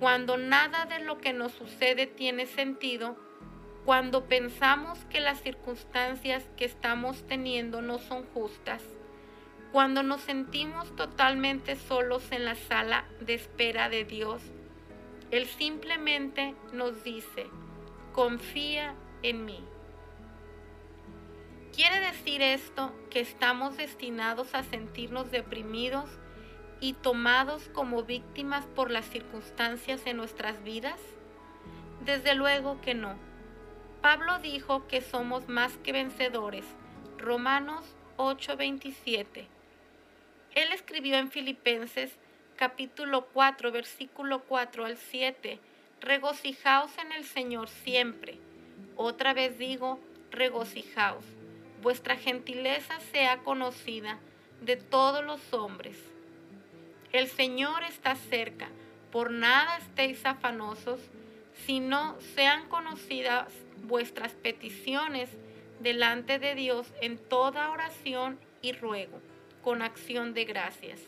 cuando 0.00 0.36
nada 0.36 0.84
de 0.84 0.98
lo 0.98 1.18
que 1.18 1.32
nos 1.32 1.52
sucede 1.52 2.08
tiene 2.08 2.46
sentido, 2.46 3.16
cuando 3.86 4.24
pensamos 4.24 4.98
que 5.10 5.20
las 5.20 5.40
circunstancias 5.40 6.42
que 6.56 6.64
estamos 6.64 7.24
teniendo 7.28 7.82
no 7.82 8.00
son 8.00 8.26
justas, 8.34 8.82
cuando 9.70 10.02
nos 10.02 10.22
sentimos 10.22 10.96
totalmente 10.96 11.76
solos 11.76 12.32
en 12.32 12.44
la 12.44 12.56
sala 12.56 13.04
de 13.20 13.34
espera 13.34 13.88
de 13.88 14.04
Dios, 14.04 14.42
Él 15.30 15.46
simplemente 15.46 16.56
nos 16.72 17.04
dice, 17.04 17.46
confía 18.12 18.96
en 19.22 19.44
mí. 19.44 19.64
¿Quiere 21.72 22.00
decir 22.00 22.42
esto 22.42 22.92
que 23.08 23.20
estamos 23.20 23.76
destinados 23.76 24.56
a 24.56 24.64
sentirnos 24.64 25.30
deprimidos 25.30 26.10
y 26.80 26.94
tomados 26.94 27.68
como 27.68 28.02
víctimas 28.02 28.66
por 28.66 28.90
las 28.90 29.04
circunstancias 29.04 30.02
en 30.06 30.16
nuestras 30.16 30.64
vidas? 30.64 30.98
Desde 32.04 32.34
luego 32.34 32.80
que 32.80 32.94
no. 32.94 33.25
Pablo 34.00 34.38
dijo 34.38 34.86
que 34.86 35.00
somos 35.00 35.48
más 35.48 35.76
que 35.78 35.92
vencedores. 35.92 36.64
Romanos 37.18 37.84
8:27. 38.16 39.48
Él 40.54 40.72
escribió 40.72 41.16
en 41.16 41.30
Filipenses 41.30 42.16
capítulo 42.56 43.26
4, 43.32 43.72
versículo 43.72 44.40
4 44.44 44.86
al 44.86 44.96
7, 44.96 45.58
regocijaos 46.00 46.96
en 46.98 47.12
el 47.12 47.24
Señor 47.24 47.68
siempre. 47.68 48.38
Otra 48.96 49.34
vez 49.34 49.58
digo, 49.58 50.00
regocijaos. 50.30 51.24
Vuestra 51.82 52.16
gentileza 52.16 52.98
sea 53.12 53.38
conocida 53.38 54.18
de 54.62 54.76
todos 54.76 55.24
los 55.24 55.52
hombres. 55.52 55.98
El 57.12 57.28
Señor 57.28 57.82
está 57.84 58.14
cerca, 58.14 58.68
por 59.12 59.30
nada 59.30 59.76
estéis 59.78 60.24
afanosos, 60.24 61.00
sino 61.66 62.18
sean 62.34 62.68
conocidas 62.68 63.52
vuestras 63.84 64.32
peticiones 64.32 65.30
delante 65.80 66.38
de 66.38 66.54
Dios 66.54 66.92
en 67.00 67.18
toda 67.18 67.70
oración 67.70 68.38
y 68.62 68.72
ruego 68.72 69.20
con 69.66 69.82
acción 69.82 70.32
de 70.32 70.44
gracias. 70.44 71.00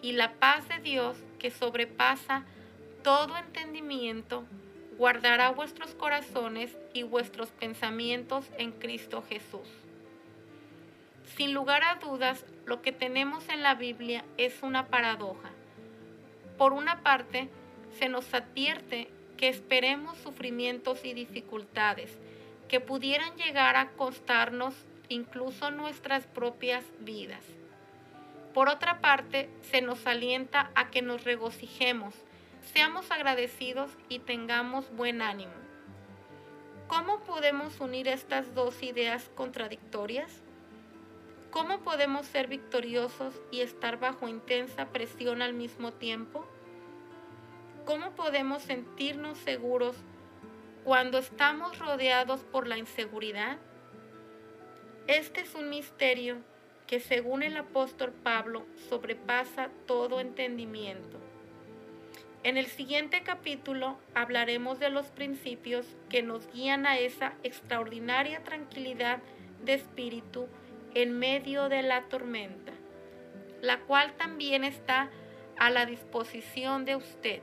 Y 0.00 0.12
la 0.12 0.34
paz 0.34 0.68
de 0.68 0.78
Dios, 0.78 1.16
que 1.40 1.50
sobrepasa 1.50 2.44
todo 3.02 3.36
entendimiento, 3.36 4.44
guardará 4.96 5.50
vuestros 5.50 5.94
corazones 5.94 6.76
y 6.92 7.02
vuestros 7.02 7.48
pensamientos 7.48 8.48
en 8.58 8.70
Cristo 8.70 9.24
Jesús. 9.28 9.68
Sin 11.36 11.52
lugar 11.52 11.82
a 11.82 11.96
dudas, 11.96 12.44
lo 12.64 12.80
que 12.80 12.92
tenemos 12.92 13.48
en 13.48 13.64
la 13.64 13.74
Biblia 13.74 14.24
es 14.36 14.62
una 14.62 14.86
paradoja. 14.86 15.50
Por 16.56 16.72
una 16.72 17.02
parte, 17.02 17.48
se 17.98 18.08
nos 18.08 18.32
advierte 18.32 19.08
que 19.36 19.48
esperemos 19.48 20.18
sufrimientos 20.18 21.04
y 21.04 21.14
dificultades 21.14 22.18
que 22.68 22.80
pudieran 22.80 23.36
llegar 23.36 23.76
a 23.76 23.90
costarnos 23.90 24.74
incluso 25.08 25.70
nuestras 25.70 26.26
propias 26.26 26.84
vidas. 27.00 27.44
Por 28.54 28.68
otra 28.68 29.00
parte, 29.00 29.50
se 29.62 29.82
nos 29.82 30.06
alienta 30.06 30.70
a 30.74 30.90
que 30.90 31.02
nos 31.02 31.24
regocijemos, 31.24 32.14
seamos 32.72 33.10
agradecidos 33.10 33.90
y 34.08 34.18
tengamos 34.20 34.90
buen 34.96 35.22
ánimo. 35.22 35.52
¿Cómo 36.88 37.20
podemos 37.20 37.80
unir 37.80 38.08
estas 38.08 38.54
dos 38.54 38.82
ideas 38.82 39.28
contradictorias? 39.34 40.42
¿Cómo 41.50 41.80
podemos 41.80 42.26
ser 42.26 42.48
victoriosos 42.48 43.34
y 43.50 43.60
estar 43.60 43.98
bajo 43.98 44.28
intensa 44.28 44.86
presión 44.86 45.42
al 45.42 45.52
mismo 45.52 45.92
tiempo? 45.92 46.46
¿Cómo 47.86 48.16
podemos 48.16 48.62
sentirnos 48.62 49.38
seguros 49.38 49.94
cuando 50.82 51.18
estamos 51.18 51.78
rodeados 51.78 52.40
por 52.40 52.66
la 52.66 52.78
inseguridad? 52.78 53.58
Este 55.06 55.42
es 55.42 55.54
un 55.54 55.70
misterio 55.70 56.38
que 56.88 56.98
según 56.98 57.44
el 57.44 57.56
apóstol 57.56 58.10
Pablo 58.10 58.66
sobrepasa 58.88 59.70
todo 59.86 60.18
entendimiento. 60.18 61.20
En 62.42 62.56
el 62.56 62.66
siguiente 62.66 63.22
capítulo 63.22 63.98
hablaremos 64.14 64.80
de 64.80 64.90
los 64.90 65.06
principios 65.06 65.86
que 66.08 66.24
nos 66.24 66.52
guían 66.52 66.86
a 66.86 66.98
esa 66.98 67.34
extraordinaria 67.44 68.42
tranquilidad 68.42 69.20
de 69.64 69.74
espíritu 69.74 70.48
en 70.94 71.16
medio 71.16 71.68
de 71.68 71.82
la 71.82 72.08
tormenta, 72.08 72.72
la 73.62 73.78
cual 73.82 74.12
también 74.16 74.64
está 74.64 75.08
a 75.56 75.70
la 75.70 75.86
disposición 75.86 76.84
de 76.84 76.96
usted. 76.96 77.42